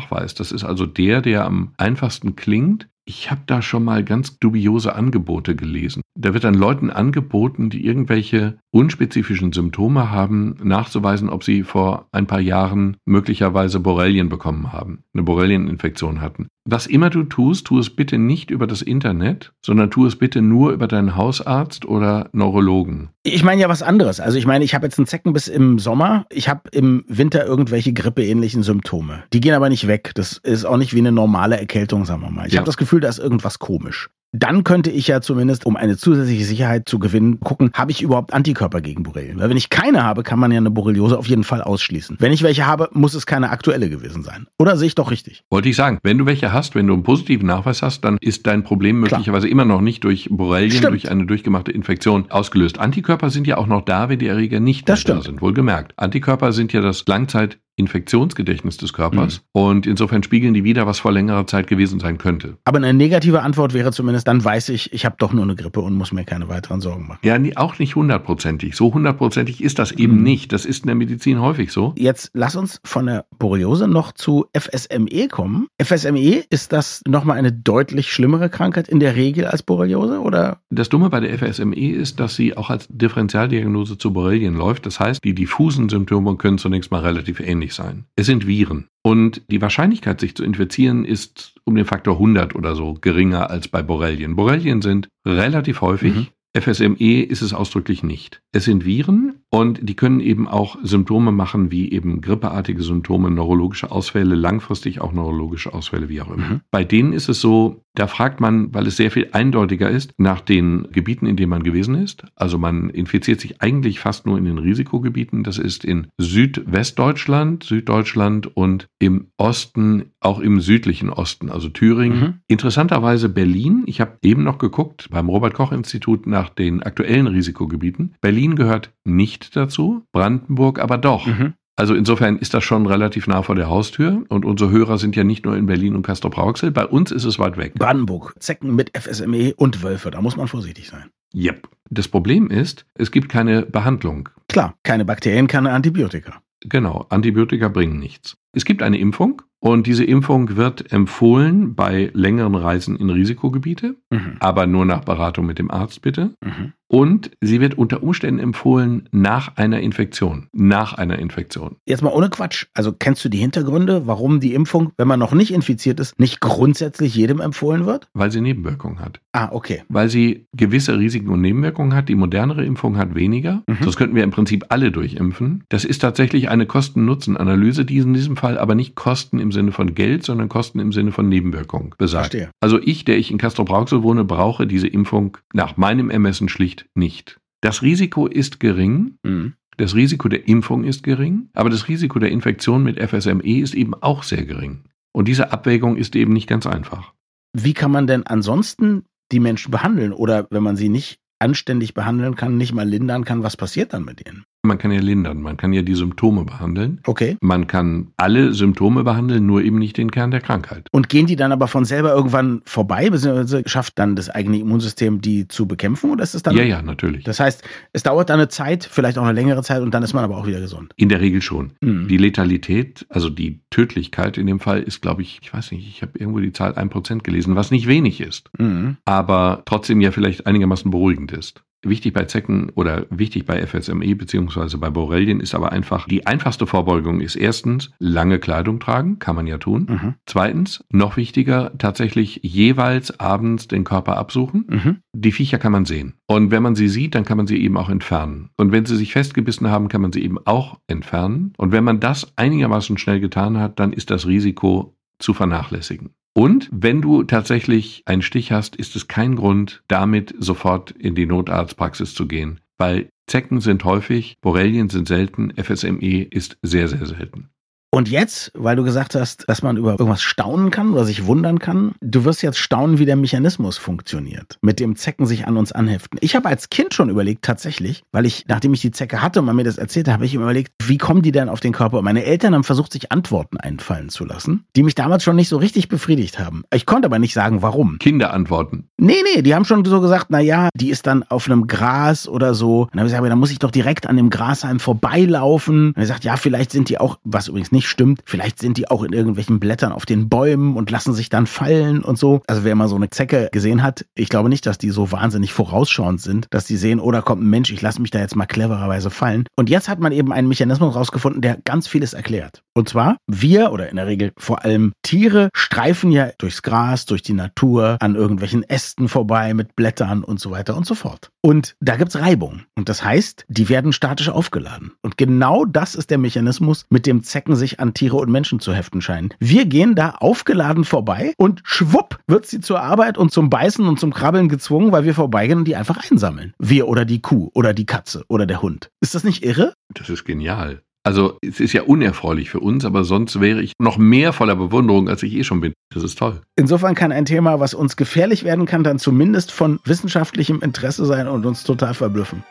Antikörpernachweis, 0.00 0.34
das 0.34 0.52
ist 0.52 0.64
also 0.64 0.86
der, 0.86 1.20
der 1.20 1.44
am 1.44 1.72
einfachsten 1.76 2.36
klingt, 2.36 2.88
ich 3.06 3.30
habe 3.30 3.40
da 3.46 3.60
schon 3.60 3.82
mal 3.82 4.04
ganz 4.04 4.38
dubiose 4.38 4.94
Angebote 4.94 5.56
gelesen. 5.56 6.02
Da 6.16 6.32
wird 6.32 6.44
dann 6.44 6.54
Leuten 6.54 6.90
angeboten, 6.90 7.68
die 7.68 7.84
irgendwelche 7.84 8.58
unspezifischen 8.70 9.52
Symptome 9.52 10.10
haben, 10.10 10.56
nachzuweisen, 10.62 11.28
ob 11.28 11.42
sie 11.42 11.64
vor 11.64 12.06
ein 12.12 12.26
paar 12.28 12.40
Jahren 12.40 12.98
möglicherweise 13.06 13.80
Borrelien 13.80 14.28
bekommen 14.28 14.72
haben, 14.72 15.02
eine 15.12 15.24
Borrelieninfektion 15.24 16.20
hatten. 16.20 16.48
Was 16.72 16.86
immer 16.86 17.10
du 17.10 17.24
tust, 17.24 17.66
tu 17.66 17.80
es 17.80 17.90
bitte 17.90 18.16
nicht 18.16 18.48
über 18.52 18.68
das 18.68 18.80
Internet, 18.80 19.52
sondern 19.60 19.90
tu 19.90 20.06
es 20.06 20.14
bitte 20.14 20.40
nur 20.40 20.70
über 20.70 20.86
deinen 20.86 21.16
Hausarzt 21.16 21.84
oder 21.84 22.28
Neurologen. 22.30 23.10
Ich 23.24 23.42
meine 23.42 23.60
ja 23.60 23.68
was 23.68 23.82
anderes. 23.82 24.20
Also 24.20 24.38
ich 24.38 24.46
meine, 24.46 24.64
ich 24.64 24.72
habe 24.72 24.86
jetzt 24.86 24.96
einen 24.96 25.08
Zeckenbiss 25.08 25.48
im 25.48 25.80
Sommer, 25.80 26.26
ich 26.30 26.48
habe 26.48 26.70
im 26.70 27.04
Winter 27.08 27.44
irgendwelche 27.44 27.92
grippeähnlichen 27.92 28.62
Symptome. 28.62 29.24
Die 29.32 29.40
gehen 29.40 29.54
aber 29.54 29.68
nicht 29.68 29.88
weg. 29.88 30.12
Das 30.14 30.34
ist 30.34 30.64
auch 30.64 30.76
nicht 30.76 30.94
wie 30.94 31.00
eine 31.00 31.10
normale 31.10 31.58
Erkältung, 31.58 32.04
sagen 32.04 32.22
wir 32.22 32.30
mal. 32.30 32.46
Ich 32.46 32.52
ja. 32.52 32.58
habe 32.58 32.66
das 32.66 32.76
Gefühl, 32.76 33.00
da 33.00 33.08
ist 33.08 33.18
irgendwas 33.18 33.58
komisch. 33.58 34.08
Dann 34.32 34.62
könnte 34.62 34.90
ich 34.90 35.08
ja 35.08 35.20
zumindest, 35.20 35.66
um 35.66 35.74
eine 35.76 35.96
zusätzliche 35.96 36.44
Sicherheit 36.44 36.88
zu 36.88 37.00
gewinnen, 37.00 37.40
gucken, 37.40 37.70
habe 37.74 37.90
ich 37.90 38.00
überhaupt 38.00 38.32
Antikörper 38.32 38.80
gegen 38.80 39.02
Borrelien? 39.02 39.40
Weil 39.40 39.50
wenn 39.50 39.56
ich 39.56 39.70
keine 39.70 40.04
habe, 40.04 40.22
kann 40.22 40.38
man 40.38 40.52
ja 40.52 40.58
eine 40.58 40.70
Borreliose 40.70 41.18
auf 41.18 41.26
jeden 41.26 41.42
Fall 41.42 41.62
ausschließen. 41.62 42.16
Wenn 42.20 42.32
ich 42.32 42.44
welche 42.44 42.64
habe, 42.64 42.88
muss 42.92 43.14
es 43.14 43.26
keine 43.26 43.50
aktuelle 43.50 43.90
gewesen 43.90 44.22
sein. 44.22 44.46
Oder 44.56 44.76
sehe 44.76 44.86
ich 44.86 44.94
doch 44.94 45.10
richtig? 45.10 45.42
Wollte 45.50 45.68
ich 45.68 45.74
sagen, 45.74 45.98
wenn 46.04 46.16
du 46.16 46.26
welche 46.26 46.52
hast, 46.52 46.76
wenn 46.76 46.86
du 46.86 46.94
einen 46.94 47.02
positiven 47.02 47.48
Nachweis 47.48 47.82
hast, 47.82 48.04
dann 48.04 48.18
ist 48.20 48.46
dein 48.46 48.62
Problem 48.62 49.00
möglicherweise 49.00 49.48
Klar. 49.48 49.52
immer 49.52 49.64
noch 49.64 49.80
nicht 49.80 50.04
durch 50.04 50.28
Borrelien, 50.30 50.70
stimmt. 50.70 50.92
durch 50.92 51.10
eine 51.10 51.26
durchgemachte 51.26 51.72
Infektion 51.72 52.30
ausgelöst. 52.30 52.78
Antikörper 52.78 53.30
sind 53.30 53.48
ja 53.48 53.56
auch 53.56 53.66
noch 53.66 53.84
da, 53.84 54.08
wenn 54.08 54.20
die 54.20 54.28
Erreger 54.28 54.60
nicht 54.60 54.88
das 54.88 55.02
da 55.02 55.20
sind, 55.22 55.42
wohlgemerkt. 55.42 55.92
Antikörper 55.96 56.52
sind 56.52 56.72
ja 56.72 56.80
das 56.80 57.04
Langzeit 57.08 57.58
Infektionsgedächtnis 57.76 58.76
des 58.76 58.92
Körpers. 58.92 59.40
Mhm. 59.54 59.60
Und 59.60 59.86
insofern 59.86 60.22
spiegeln 60.22 60.54
die 60.54 60.64
wieder, 60.64 60.86
was 60.86 60.98
vor 60.98 61.12
längerer 61.12 61.46
Zeit 61.46 61.66
gewesen 61.66 62.00
sein 62.00 62.18
könnte. 62.18 62.58
Aber 62.64 62.78
eine 62.78 62.92
negative 62.92 63.42
Antwort 63.42 63.74
wäre 63.74 63.92
zumindest, 63.92 64.28
dann 64.28 64.44
weiß 64.44 64.68
ich, 64.70 64.92
ich 64.92 65.04
habe 65.04 65.16
doch 65.18 65.32
nur 65.32 65.44
eine 65.44 65.56
Grippe 65.56 65.80
und 65.80 65.94
muss 65.94 66.12
mir 66.12 66.24
keine 66.24 66.48
weiteren 66.48 66.80
Sorgen 66.80 67.06
machen. 67.06 67.20
Ja, 67.22 67.38
auch 67.56 67.78
nicht 67.78 67.96
hundertprozentig. 67.96 68.76
So 68.76 68.92
hundertprozentig 68.92 69.62
ist 69.62 69.78
das 69.78 69.92
eben 69.92 70.18
mhm. 70.18 70.22
nicht. 70.22 70.52
Das 70.52 70.66
ist 70.66 70.84
in 70.84 70.88
der 70.88 70.96
Medizin 70.96 71.40
häufig 71.40 71.72
so. 71.72 71.94
Jetzt 71.96 72.30
lass 72.34 72.56
uns 72.56 72.80
von 72.84 73.06
der 73.06 73.24
Borreliose 73.38 73.88
noch 73.88 74.12
zu 74.12 74.46
FSME 74.56 75.28
kommen. 75.28 75.66
FSME, 75.82 76.44
ist 76.50 76.72
das 76.72 77.02
nochmal 77.08 77.38
eine 77.38 77.52
deutlich 77.52 78.12
schlimmere 78.12 78.50
Krankheit 78.50 78.88
in 78.88 79.00
der 79.00 79.16
Regel 79.16 79.46
als 79.46 79.62
Borreliose? 79.62 80.20
Oder? 80.20 80.60
Das 80.70 80.88
Dumme 80.88 81.10
bei 81.10 81.20
der 81.20 81.38
FSME 81.38 81.92
ist, 81.92 82.20
dass 82.20 82.34
sie 82.34 82.56
auch 82.56 82.70
als 82.70 82.86
Differentialdiagnose 82.90 83.98
zu 83.98 84.12
Borrelien 84.12 84.54
läuft. 84.54 84.86
Das 84.86 85.00
heißt, 85.00 85.24
die 85.24 85.34
diffusen 85.34 85.88
Symptome 85.88 86.36
können 86.36 86.58
zunächst 86.58 86.90
mal 86.90 87.00
relativ 87.00 87.40
ähnlich 87.40 87.69
gefährlich 87.70 87.74
sein. 87.74 88.04
Es 88.16 88.26
sind 88.26 88.46
Viren. 88.46 88.88
Und 89.02 89.42
die 89.50 89.62
Wahrscheinlichkeit, 89.62 90.20
sich 90.20 90.34
zu 90.34 90.44
infizieren, 90.44 91.04
ist 91.04 91.54
um 91.64 91.74
den 91.74 91.86
Faktor 91.86 92.14
100 92.14 92.54
oder 92.54 92.74
so 92.74 92.94
geringer 92.94 93.50
als 93.50 93.68
bei 93.68 93.82
Borrelien. 93.82 94.36
Borrelien 94.36 94.82
sind 94.82 95.08
relativ 95.26 95.80
häufig. 95.80 96.14
Mhm. 96.14 96.26
FSME 96.58 97.22
ist 97.22 97.42
es 97.42 97.54
ausdrücklich 97.54 98.02
nicht. 98.02 98.42
Es 98.52 98.64
sind 98.64 98.84
Viren, 98.84 99.39
Und 99.52 99.80
die 99.82 99.96
können 99.96 100.20
eben 100.20 100.46
auch 100.46 100.78
Symptome 100.82 101.32
machen, 101.32 101.72
wie 101.72 101.90
eben 101.90 102.20
grippeartige 102.20 102.82
Symptome, 102.82 103.32
neurologische 103.32 103.90
Ausfälle, 103.90 104.36
langfristig 104.36 105.00
auch 105.00 105.12
neurologische 105.12 105.74
Ausfälle, 105.74 106.08
wie 106.08 106.20
auch 106.20 106.30
immer. 106.30 106.46
Mhm. 106.46 106.60
Bei 106.70 106.84
denen 106.84 107.12
ist 107.12 107.28
es 107.28 107.40
so, 107.40 107.82
da 107.94 108.06
fragt 108.06 108.40
man, 108.40 108.72
weil 108.72 108.86
es 108.86 108.96
sehr 108.96 109.10
viel 109.10 109.28
eindeutiger 109.32 109.90
ist, 109.90 110.14
nach 110.16 110.40
den 110.40 110.86
Gebieten, 110.92 111.26
in 111.26 111.36
denen 111.36 111.50
man 111.50 111.64
gewesen 111.64 111.96
ist. 111.96 112.24
Also 112.36 112.56
man 112.58 112.90
infiziert 112.90 113.40
sich 113.40 113.60
eigentlich 113.60 113.98
fast 113.98 114.26
nur 114.26 114.38
in 114.38 114.44
den 114.44 114.58
Risikogebieten. 114.58 115.42
Das 115.42 115.58
ist 115.58 115.84
in 115.84 116.06
Südwestdeutschland, 116.18 117.64
Süddeutschland 117.64 118.56
und 118.56 118.86
im 119.00 119.26
Osten, 119.36 120.12
auch 120.20 120.38
im 120.38 120.60
südlichen 120.60 121.10
Osten, 121.10 121.50
also 121.50 121.68
Thüringen. 121.68 122.20
Mhm. 122.20 122.34
Interessanterweise 122.46 123.28
Berlin. 123.28 123.82
Ich 123.86 124.00
habe 124.00 124.18
eben 124.22 124.44
noch 124.44 124.58
geguckt 124.58 125.08
beim 125.10 125.28
Robert 125.28 125.54
Koch 125.54 125.72
Institut 125.72 126.28
nach 126.28 126.50
den 126.50 126.84
aktuellen 126.84 127.26
Risikogebieten. 127.26 128.14
Berlin 128.20 128.54
gehört 128.54 128.92
nicht 129.04 129.39
dazu, 129.56 130.02
Brandenburg 130.12 130.78
aber 130.78 130.98
doch. 130.98 131.26
Mhm. 131.26 131.54
Also 131.76 131.94
insofern 131.94 132.36
ist 132.36 132.52
das 132.52 132.62
schon 132.62 132.84
relativ 132.86 133.26
nah 133.26 133.42
vor 133.42 133.54
der 133.54 133.70
Haustür 133.70 134.24
und 134.28 134.44
unsere 134.44 134.70
Hörer 134.70 134.98
sind 134.98 135.16
ja 135.16 135.24
nicht 135.24 135.46
nur 135.46 135.56
in 135.56 135.64
Berlin 135.64 135.96
und 135.96 136.02
Castrop-Rauxel, 136.02 136.70
bei 136.72 136.84
uns 136.84 137.10
ist 137.10 137.24
es 137.24 137.38
weit 137.38 137.56
weg. 137.56 137.72
Brandenburg, 137.74 138.34
Zecken 138.38 138.76
mit 138.76 138.94
FSME 138.94 139.54
und 139.56 139.82
Wölfe, 139.82 140.10
da 140.10 140.20
muss 140.20 140.36
man 140.36 140.46
vorsichtig 140.46 140.88
sein. 140.88 141.08
Yep. 141.34 141.68
Das 141.88 142.08
Problem 142.08 142.50
ist, 142.50 142.84
es 142.94 143.10
gibt 143.10 143.30
keine 143.30 143.62
Behandlung. 143.62 144.28
Klar, 144.48 144.74
keine 144.82 145.06
Bakterien, 145.06 145.46
keine 145.46 145.72
Antibiotika. 145.72 146.42
Genau, 146.60 147.06
Antibiotika 147.08 147.68
bringen 147.68 147.98
nichts. 147.98 148.36
Es 148.52 148.66
gibt 148.66 148.82
eine 148.82 148.98
Impfung 148.98 149.40
und 149.60 149.86
diese 149.86 150.04
Impfung 150.04 150.56
wird 150.56 150.90
empfohlen 150.90 151.74
bei 151.74 152.10
längeren 152.14 152.54
Reisen 152.54 152.96
in 152.96 153.10
Risikogebiete, 153.10 153.96
mhm. 154.10 154.36
aber 154.40 154.66
nur 154.66 154.86
nach 154.86 155.04
Beratung 155.04 155.44
mit 155.44 155.58
dem 155.58 155.70
Arzt 155.70 156.00
bitte. 156.00 156.34
Mhm. 156.42 156.72
Und 156.90 157.30
sie 157.40 157.60
wird 157.60 157.78
unter 157.78 158.02
Umständen 158.02 158.40
empfohlen 158.40 159.08
nach 159.12 159.56
einer 159.56 159.78
Infektion. 159.78 160.48
Nach 160.52 160.94
einer 160.94 161.20
Infektion. 161.20 161.76
Jetzt 161.86 162.02
mal 162.02 162.12
ohne 162.12 162.30
Quatsch. 162.30 162.66
Also 162.74 162.92
kennst 162.92 163.24
du 163.24 163.28
die 163.28 163.38
Hintergründe, 163.38 164.08
warum 164.08 164.40
die 164.40 164.54
Impfung, 164.54 164.90
wenn 164.96 165.06
man 165.06 165.20
noch 165.20 165.32
nicht 165.32 165.52
infiziert 165.52 166.00
ist, 166.00 166.18
nicht 166.18 166.40
grundsätzlich 166.40 167.14
jedem 167.14 167.40
empfohlen 167.40 167.86
wird? 167.86 168.08
Weil 168.12 168.32
sie 168.32 168.40
Nebenwirkungen 168.40 168.98
hat. 168.98 169.20
Ah, 169.30 169.50
okay. 169.52 169.84
Weil 169.88 170.08
sie 170.08 170.48
gewisse 170.52 170.98
Risiken 170.98 171.28
und 171.28 171.40
Nebenwirkungen 171.40 171.94
hat. 171.94 172.08
Die 172.08 172.16
modernere 172.16 172.64
Impfung 172.64 172.96
hat 172.96 173.14
weniger. 173.14 173.62
Mhm. 173.68 173.84
Das 173.84 173.94
könnten 173.94 174.16
wir 174.16 174.24
im 174.24 174.32
Prinzip 174.32 174.66
alle 174.70 174.90
durchimpfen. 174.90 175.62
Das 175.68 175.84
ist 175.84 176.00
tatsächlich 176.00 176.48
eine 176.48 176.66
Kosten-Nutzen-Analyse, 176.66 177.84
die 177.84 177.98
in 177.98 178.14
diesem 178.14 178.36
Fall 178.36 178.58
aber 178.58 178.74
nicht 178.74 178.96
Kosten 178.96 179.38
im 179.38 179.49
Sinne 179.52 179.72
von 179.72 179.94
Geld, 179.94 180.24
sondern 180.24 180.48
Kosten 180.48 180.78
im 180.78 180.92
Sinne 180.92 181.12
von 181.12 181.28
Nebenwirkungen 181.28 181.94
besagt. 181.98 182.32
Verstehe. 182.32 182.50
Also 182.60 182.80
ich, 182.80 183.04
der 183.04 183.18
ich 183.18 183.30
in 183.30 183.38
Castro-Brauxel 183.38 184.02
wohne, 184.02 184.24
brauche 184.24 184.66
diese 184.66 184.86
Impfung 184.86 185.36
nach 185.52 185.76
meinem 185.76 186.10
Ermessen 186.10 186.48
schlicht 186.48 186.86
nicht. 186.94 187.40
Das 187.60 187.82
Risiko 187.82 188.26
ist 188.26 188.60
gering. 188.60 189.18
Mhm. 189.22 189.54
Das 189.76 189.94
Risiko 189.94 190.28
der 190.28 190.46
Impfung 190.46 190.84
ist 190.84 191.02
gering, 191.02 191.48
aber 191.54 191.70
das 191.70 191.88
Risiko 191.88 192.18
der 192.18 192.30
Infektion 192.30 192.82
mit 192.82 193.00
FSME 193.00 193.60
ist 193.60 193.74
eben 193.74 193.94
auch 193.94 194.24
sehr 194.24 194.44
gering. 194.44 194.84
Und 195.12 195.26
diese 195.26 195.52
Abwägung 195.52 195.96
ist 195.96 196.14
eben 196.16 196.32
nicht 196.32 196.48
ganz 196.48 196.66
einfach. 196.66 197.14
Wie 197.52 197.72
kann 197.72 197.90
man 197.90 198.06
denn 198.06 198.26
ansonsten 198.26 199.04
die 199.32 199.40
Menschen 199.40 199.70
behandeln? 199.70 200.12
Oder 200.12 200.46
wenn 200.50 200.62
man 200.62 200.76
sie 200.76 200.88
nicht 200.88 201.18
anständig 201.38 201.94
behandeln 201.94 202.36
kann, 202.36 202.56
nicht 202.56 202.74
mal 202.74 202.86
lindern 202.86 203.24
kann, 203.24 203.42
was 203.42 203.56
passiert 203.56 203.92
dann 203.92 204.04
mit 204.04 204.26
ihnen? 204.26 204.44
Man 204.70 204.78
kann 204.78 204.92
ja 204.92 205.00
lindern, 205.00 205.42
man 205.42 205.56
kann 205.56 205.72
ja 205.72 205.82
die 205.82 205.96
Symptome 205.96 206.44
behandeln. 206.44 207.00
Okay. 207.04 207.36
Man 207.40 207.66
kann 207.66 208.12
alle 208.16 208.54
Symptome 208.54 209.02
behandeln, 209.02 209.44
nur 209.44 209.64
eben 209.64 209.80
nicht 209.80 209.96
den 209.96 210.12
Kern 210.12 210.30
der 210.30 210.40
Krankheit. 210.40 210.86
Und 210.92 211.08
gehen 211.08 211.26
die 211.26 211.34
dann 211.34 211.50
aber 211.50 211.66
von 211.66 211.84
selber 211.84 212.14
irgendwann 212.14 212.62
vorbei, 212.66 213.10
beziehungsweise 213.10 213.64
schafft 213.66 213.98
dann 213.98 214.14
das 214.14 214.30
eigene 214.30 214.60
Immunsystem, 214.60 215.20
die 215.20 215.48
zu 215.48 215.66
bekämpfen? 215.66 216.12
Oder 216.12 216.22
ist 216.22 216.36
es 216.36 216.44
dann? 216.44 216.56
Ja, 216.56 216.62
ja, 216.62 216.82
natürlich. 216.82 217.24
Das 217.24 217.40
heißt, 217.40 217.64
es 217.92 218.04
dauert 218.04 218.30
dann 218.30 218.38
eine 218.38 218.48
Zeit, 218.48 218.88
vielleicht 218.88 219.18
auch 219.18 219.24
eine 219.24 219.32
längere 219.32 219.64
Zeit, 219.64 219.82
und 219.82 219.92
dann 219.92 220.04
ist 220.04 220.14
man 220.14 220.22
aber 220.22 220.36
auch 220.36 220.46
wieder 220.46 220.60
gesund. 220.60 220.92
In 220.94 221.08
der 221.08 221.20
Regel 221.20 221.42
schon. 221.42 221.72
Mhm. 221.80 222.06
Die 222.06 222.16
Letalität, 222.16 223.06
also 223.08 223.28
die 223.28 223.62
Tödlichkeit 223.70 224.38
in 224.38 224.46
dem 224.46 224.60
Fall, 224.60 224.84
ist, 224.84 225.02
glaube 225.02 225.22
ich, 225.22 225.40
ich 225.42 225.52
weiß 225.52 225.72
nicht, 225.72 225.88
ich 225.88 226.02
habe 226.02 226.16
irgendwo 226.16 226.38
die 226.38 226.52
Zahl 226.52 226.74
1% 226.74 227.24
gelesen, 227.24 227.56
was 227.56 227.72
nicht 227.72 227.88
wenig 227.88 228.20
ist, 228.20 228.50
mhm. 228.56 228.98
aber 229.04 229.62
trotzdem 229.64 230.00
ja 230.00 230.12
vielleicht 230.12 230.46
einigermaßen 230.46 230.92
beruhigend 230.92 231.32
ist. 231.32 231.64
Wichtig 231.82 232.12
bei 232.12 232.24
Zecken 232.24 232.70
oder 232.74 233.06
wichtig 233.10 233.46
bei 233.46 233.66
FSME 233.66 234.14
beziehungsweise 234.14 234.76
bei 234.76 234.90
Borrelien 234.90 235.40
ist 235.40 235.54
aber 235.54 235.72
einfach, 235.72 236.06
die 236.06 236.26
einfachste 236.26 236.66
Vorbeugung 236.66 237.20
ist 237.20 237.36
erstens 237.36 237.90
lange 237.98 238.38
Kleidung 238.38 238.80
tragen, 238.80 239.18
kann 239.18 239.36
man 239.36 239.46
ja 239.46 239.56
tun. 239.56 239.86
Mhm. 239.88 240.14
Zweitens, 240.26 240.84
noch 240.90 241.16
wichtiger, 241.16 241.72
tatsächlich 241.78 242.40
jeweils 242.42 243.18
abends 243.18 243.66
den 243.66 243.84
Körper 243.84 244.18
absuchen. 244.18 244.66
Mhm. 244.68 244.96
Die 245.14 245.32
Viecher 245.32 245.58
kann 245.58 245.72
man 245.72 245.86
sehen. 245.86 246.14
Und 246.26 246.50
wenn 246.50 246.62
man 246.62 246.74
sie 246.74 246.88
sieht, 246.88 247.14
dann 247.14 247.24
kann 247.24 247.38
man 247.38 247.46
sie 247.46 247.56
eben 247.62 247.78
auch 247.78 247.88
entfernen. 247.88 248.50
Und 248.56 248.72
wenn 248.72 248.84
sie 248.84 248.96
sich 248.96 249.12
festgebissen 249.12 249.68
haben, 249.68 249.88
kann 249.88 250.02
man 250.02 250.12
sie 250.12 250.22
eben 250.22 250.38
auch 250.44 250.78
entfernen. 250.86 251.54
Und 251.56 251.72
wenn 251.72 251.84
man 251.84 252.00
das 252.00 252.36
einigermaßen 252.36 252.98
schnell 252.98 253.20
getan 253.20 253.58
hat, 253.58 253.80
dann 253.80 253.92
ist 253.92 254.10
das 254.10 254.26
Risiko 254.26 254.96
zu 255.18 255.34
vernachlässigen. 255.34 256.10
Und 256.34 256.68
wenn 256.72 257.02
du 257.02 257.24
tatsächlich 257.24 258.02
einen 258.06 258.22
Stich 258.22 258.52
hast, 258.52 258.76
ist 258.76 258.94
es 258.94 259.08
kein 259.08 259.36
Grund, 259.36 259.82
damit 259.88 260.34
sofort 260.38 260.92
in 260.92 261.14
die 261.14 261.26
Notarztpraxis 261.26 262.14
zu 262.14 262.28
gehen, 262.28 262.60
weil 262.78 263.08
Zecken 263.26 263.60
sind 263.60 263.84
häufig, 263.84 264.36
Borrelien 264.40 264.88
sind 264.88 265.08
selten, 265.08 265.52
FSME 265.56 266.22
ist 266.22 266.58
sehr, 266.62 266.88
sehr 266.88 267.06
selten. 267.06 267.50
Und 267.92 268.08
jetzt, 268.08 268.52
weil 268.54 268.76
du 268.76 268.84
gesagt 268.84 269.16
hast, 269.16 269.48
dass 269.48 269.62
man 269.62 269.76
über 269.76 269.90
irgendwas 269.92 270.22
staunen 270.22 270.70
kann 270.70 270.92
oder 270.92 271.04
sich 271.04 271.26
wundern 271.26 271.58
kann, 271.58 271.92
du 272.00 272.24
wirst 272.24 272.40
jetzt 272.40 272.58
staunen, 272.58 272.98
wie 272.98 273.04
der 273.04 273.16
Mechanismus 273.16 273.78
funktioniert, 273.78 274.58
mit 274.62 274.78
dem 274.78 274.94
Zecken 274.94 275.26
sich 275.26 275.48
an 275.48 275.56
uns 275.56 275.72
anheften. 275.72 276.16
Ich 276.22 276.36
habe 276.36 276.48
als 276.48 276.70
Kind 276.70 276.94
schon 276.94 277.10
überlegt, 277.10 277.44
tatsächlich, 277.44 278.04
weil 278.12 278.26
ich, 278.26 278.44
nachdem 278.46 278.72
ich 278.74 278.80
die 278.80 278.92
Zecke 278.92 279.22
hatte 279.22 279.40
und 279.40 279.46
man 279.46 279.56
mir 279.56 279.64
das 279.64 279.76
erzählte, 279.76 280.12
habe 280.12 280.24
ich 280.24 280.34
mir 280.34 280.42
überlegt, 280.42 280.72
wie 280.84 280.98
kommen 280.98 281.22
die 281.22 281.32
denn 281.32 281.48
auf 281.48 281.58
den 281.58 281.72
Körper? 281.72 281.98
Und 281.98 282.04
meine 282.04 282.24
Eltern 282.24 282.54
haben 282.54 282.62
versucht, 282.62 282.92
sich 282.92 283.10
Antworten 283.10 283.56
einfallen 283.56 284.08
zu 284.08 284.24
lassen, 284.24 284.66
die 284.76 284.84
mich 284.84 284.94
damals 284.94 285.24
schon 285.24 285.34
nicht 285.34 285.48
so 285.48 285.56
richtig 285.56 285.88
befriedigt 285.88 286.38
haben. 286.38 286.62
Ich 286.72 286.86
konnte 286.86 287.06
aber 287.06 287.18
nicht 287.18 287.34
sagen, 287.34 287.60
warum. 287.60 287.98
Kinderantworten. 287.98 288.88
Nee, 288.98 289.24
nee, 289.34 289.42
die 289.42 289.52
haben 289.52 289.64
schon 289.64 289.84
so 289.84 290.00
gesagt, 290.00 290.26
na 290.28 290.38
ja, 290.38 290.68
die 290.76 290.90
ist 290.90 291.08
dann 291.08 291.24
auf 291.24 291.46
einem 291.46 291.66
Gras 291.66 292.28
oder 292.28 292.54
so. 292.54 292.82
Und 292.82 292.90
dann 292.92 293.00
habe 293.00 293.08
ich 293.08 293.14
gesagt, 293.14 293.30
dann 293.30 293.38
muss 293.38 293.50
ich 293.50 293.58
doch 293.58 293.72
direkt 293.72 294.06
an 294.06 294.16
dem 294.16 294.30
Grashalm 294.30 294.78
vorbeilaufen. 294.78 295.88
Und 295.88 295.96
er 295.96 296.06
sagt, 296.06 296.22
ja, 296.22 296.36
vielleicht 296.36 296.70
sind 296.70 296.88
die 296.88 296.98
auch, 296.98 297.18
was 297.24 297.48
übrigens 297.48 297.72
nicht 297.72 297.79
nicht 297.80 297.88
stimmt. 297.88 298.20
Vielleicht 298.26 298.58
sind 298.58 298.76
die 298.76 298.90
auch 298.90 299.02
in 299.02 299.14
irgendwelchen 299.14 299.58
Blättern 299.58 299.92
auf 299.92 300.04
den 300.04 300.28
Bäumen 300.28 300.76
und 300.76 300.90
lassen 300.90 301.14
sich 301.14 301.30
dann 301.30 301.46
fallen 301.46 302.04
und 302.04 302.18
so. 302.18 302.42
Also 302.46 302.62
wer 302.62 302.74
mal 302.74 302.88
so 302.88 302.96
eine 302.96 303.08
Zecke 303.08 303.48
gesehen 303.52 303.82
hat, 303.82 304.04
ich 304.14 304.28
glaube 304.28 304.50
nicht, 304.50 304.66
dass 304.66 304.76
die 304.76 304.90
so 304.90 305.12
wahnsinnig 305.12 305.54
vorausschauend 305.54 306.20
sind, 306.20 306.46
dass 306.50 306.66
die 306.66 306.76
sehen, 306.76 307.00
oh, 307.00 307.10
da 307.10 307.22
kommt 307.22 307.42
ein 307.42 307.48
Mensch, 307.48 307.72
ich 307.72 307.80
lasse 307.80 308.02
mich 308.02 308.10
da 308.10 308.18
jetzt 308.18 308.36
mal 308.36 308.44
clevererweise 308.44 309.08
fallen. 309.08 309.46
Und 309.56 309.70
jetzt 309.70 309.88
hat 309.88 309.98
man 309.98 310.12
eben 310.12 310.30
einen 310.30 310.48
Mechanismus 310.48 310.94
rausgefunden, 310.94 311.40
der 311.40 311.56
ganz 311.64 311.88
vieles 311.88 312.12
erklärt. 312.12 312.62
Und 312.74 312.90
zwar, 312.90 313.16
wir 313.26 313.72
oder 313.72 313.88
in 313.88 313.96
der 313.96 314.06
Regel 314.06 314.32
vor 314.36 314.62
allem 314.62 314.92
Tiere 315.02 315.48
streifen 315.54 316.12
ja 316.12 316.32
durchs 316.36 316.60
Gras, 316.60 317.06
durch 317.06 317.22
die 317.22 317.32
Natur, 317.32 317.96
an 318.00 318.14
irgendwelchen 318.14 318.62
Ästen 318.62 319.08
vorbei 319.08 319.54
mit 319.54 319.74
Blättern 319.74 320.22
und 320.22 320.38
so 320.38 320.50
weiter 320.50 320.76
und 320.76 320.84
so 320.84 320.94
fort. 320.94 321.30
Und 321.42 321.76
da 321.80 321.96
gibt's 321.96 322.16
Reibung. 322.16 322.62
Und 322.74 322.88
das 322.88 323.02
heißt, 323.02 323.46
die 323.48 323.68
werden 323.68 323.92
statisch 323.92 324.28
aufgeladen. 324.28 324.92
Und 325.02 325.16
genau 325.16 325.64
das 325.64 325.94
ist 325.94 326.10
der 326.10 326.18
Mechanismus, 326.18 326.84
mit 326.90 327.06
dem 327.06 327.22
Zecken 327.22 327.56
sich 327.56 327.80
an 327.80 327.94
Tiere 327.94 328.16
und 328.16 328.30
Menschen 328.30 328.60
zu 328.60 328.74
heften 328.74 329.00
scheinen. 329.00 329.30
Wir 329.38 329.64
gehen 329.64 329.94
da 329.94 330.10
aufgeladen 330.10 330.84
vorbei 330.84 331.32
und 331.38 331.60
schwupp 331.64 332.18
wird 332.26 332.46
sie 332.46 332.60
zur 332.60 332.80
Arbeit 332.80 333.16
und 333.16 333.32
zum 333.32 333.48
Beißen 333.48 333.86
und 333.86 333.98
zum 333.98 334.12
Krabbeln 334.12 334.48
gezwungen, 334.48 334.92
weil 334.92 335.04
wir 335.04 335.14
vorbeigehen 335.14 335.60
und 335.60 335.64
die 335.64 335.76
einfach 335.76 336.10
einsammeln. 336.10 336.54
Wir 336.58 336.88
oder 336.88 337.04
die 337.04 337.22
Kuh 337.22 337.50
oder 337.54 337.72
die 337.72 337.86
Katze 337.86 338.24
oder 338.28 338.46
der 338.46 338.60
Hund. 338.60 338.90
Ist 339.00 339.14
das 339.14 339.24
nicht 339.24 339.44
irre? 339.44 339.72
Das 339.94 340.10
ist 340.10 340.24
genial. 340.24 340.82
Also 341.02 341.38
es 341.40 341.60
ist 341.60 341.72
ja 341.72 341.82
unerfreulich 341.82 342.50
für 342.50 342.60
uns, 342.60 342.84
aber 342.84 343.04
sonst 343.04 343.40
wäre 343.40 343.62
ich 343.62 343.72
noch 343.78 343.96
mehr 343.96 344.34
voller 344.34 344.56
Bewunderung, 344.56 345.08
als 345.08 345.22
ich 345.22 345.34
eh 345.34 345.44
schon 345.44 345.60
bin. 345.60 345.72
Das 345.94 346.02
ist 346.02 346.18
toll. 346.18 346.42
Insofern 346.56 346.94
kann 346.94 347.10
ein 347.10 347.24
Thema, 347.24 347.58
was 347.58 347.72
uns 347.72 347.96
gefährlich 347.96 348.44
werden 348.44 348.66
kann, 348.66 348.84
dann 348.84 348.98
zumindest 348.98 349.50
von 349.50 349.80
wissenschaftlichem 349.84 350.60
Interesse 350.60 351.06
sein 351.06 351.26
und 351.26 351.46
uns 351.46 351.64
total 351.64 351.94
verblüffen. 351.94 352.44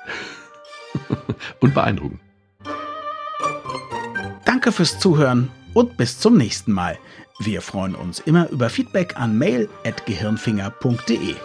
und 1.59 1.75
beeindrucken. 1.75 2.19
Danke 4.45 4.71
fürs 4.71 4.99
Zuhören 4.99 5.49
und 5.73 5.97
bis 5.97 6.19
zum 6.19 6.35
nächsten 6.35 6.71
Mal. 6.71 6.97
Wir 7.39 7.61
freuen 7.61 7.93
uns 7.95 8.19
immer 8.19 8.49
über 8.49 8.69
Feedback 8.69 9.15
an 9.15 9.37
mail.gehirnfinger.de. 9.37 11.35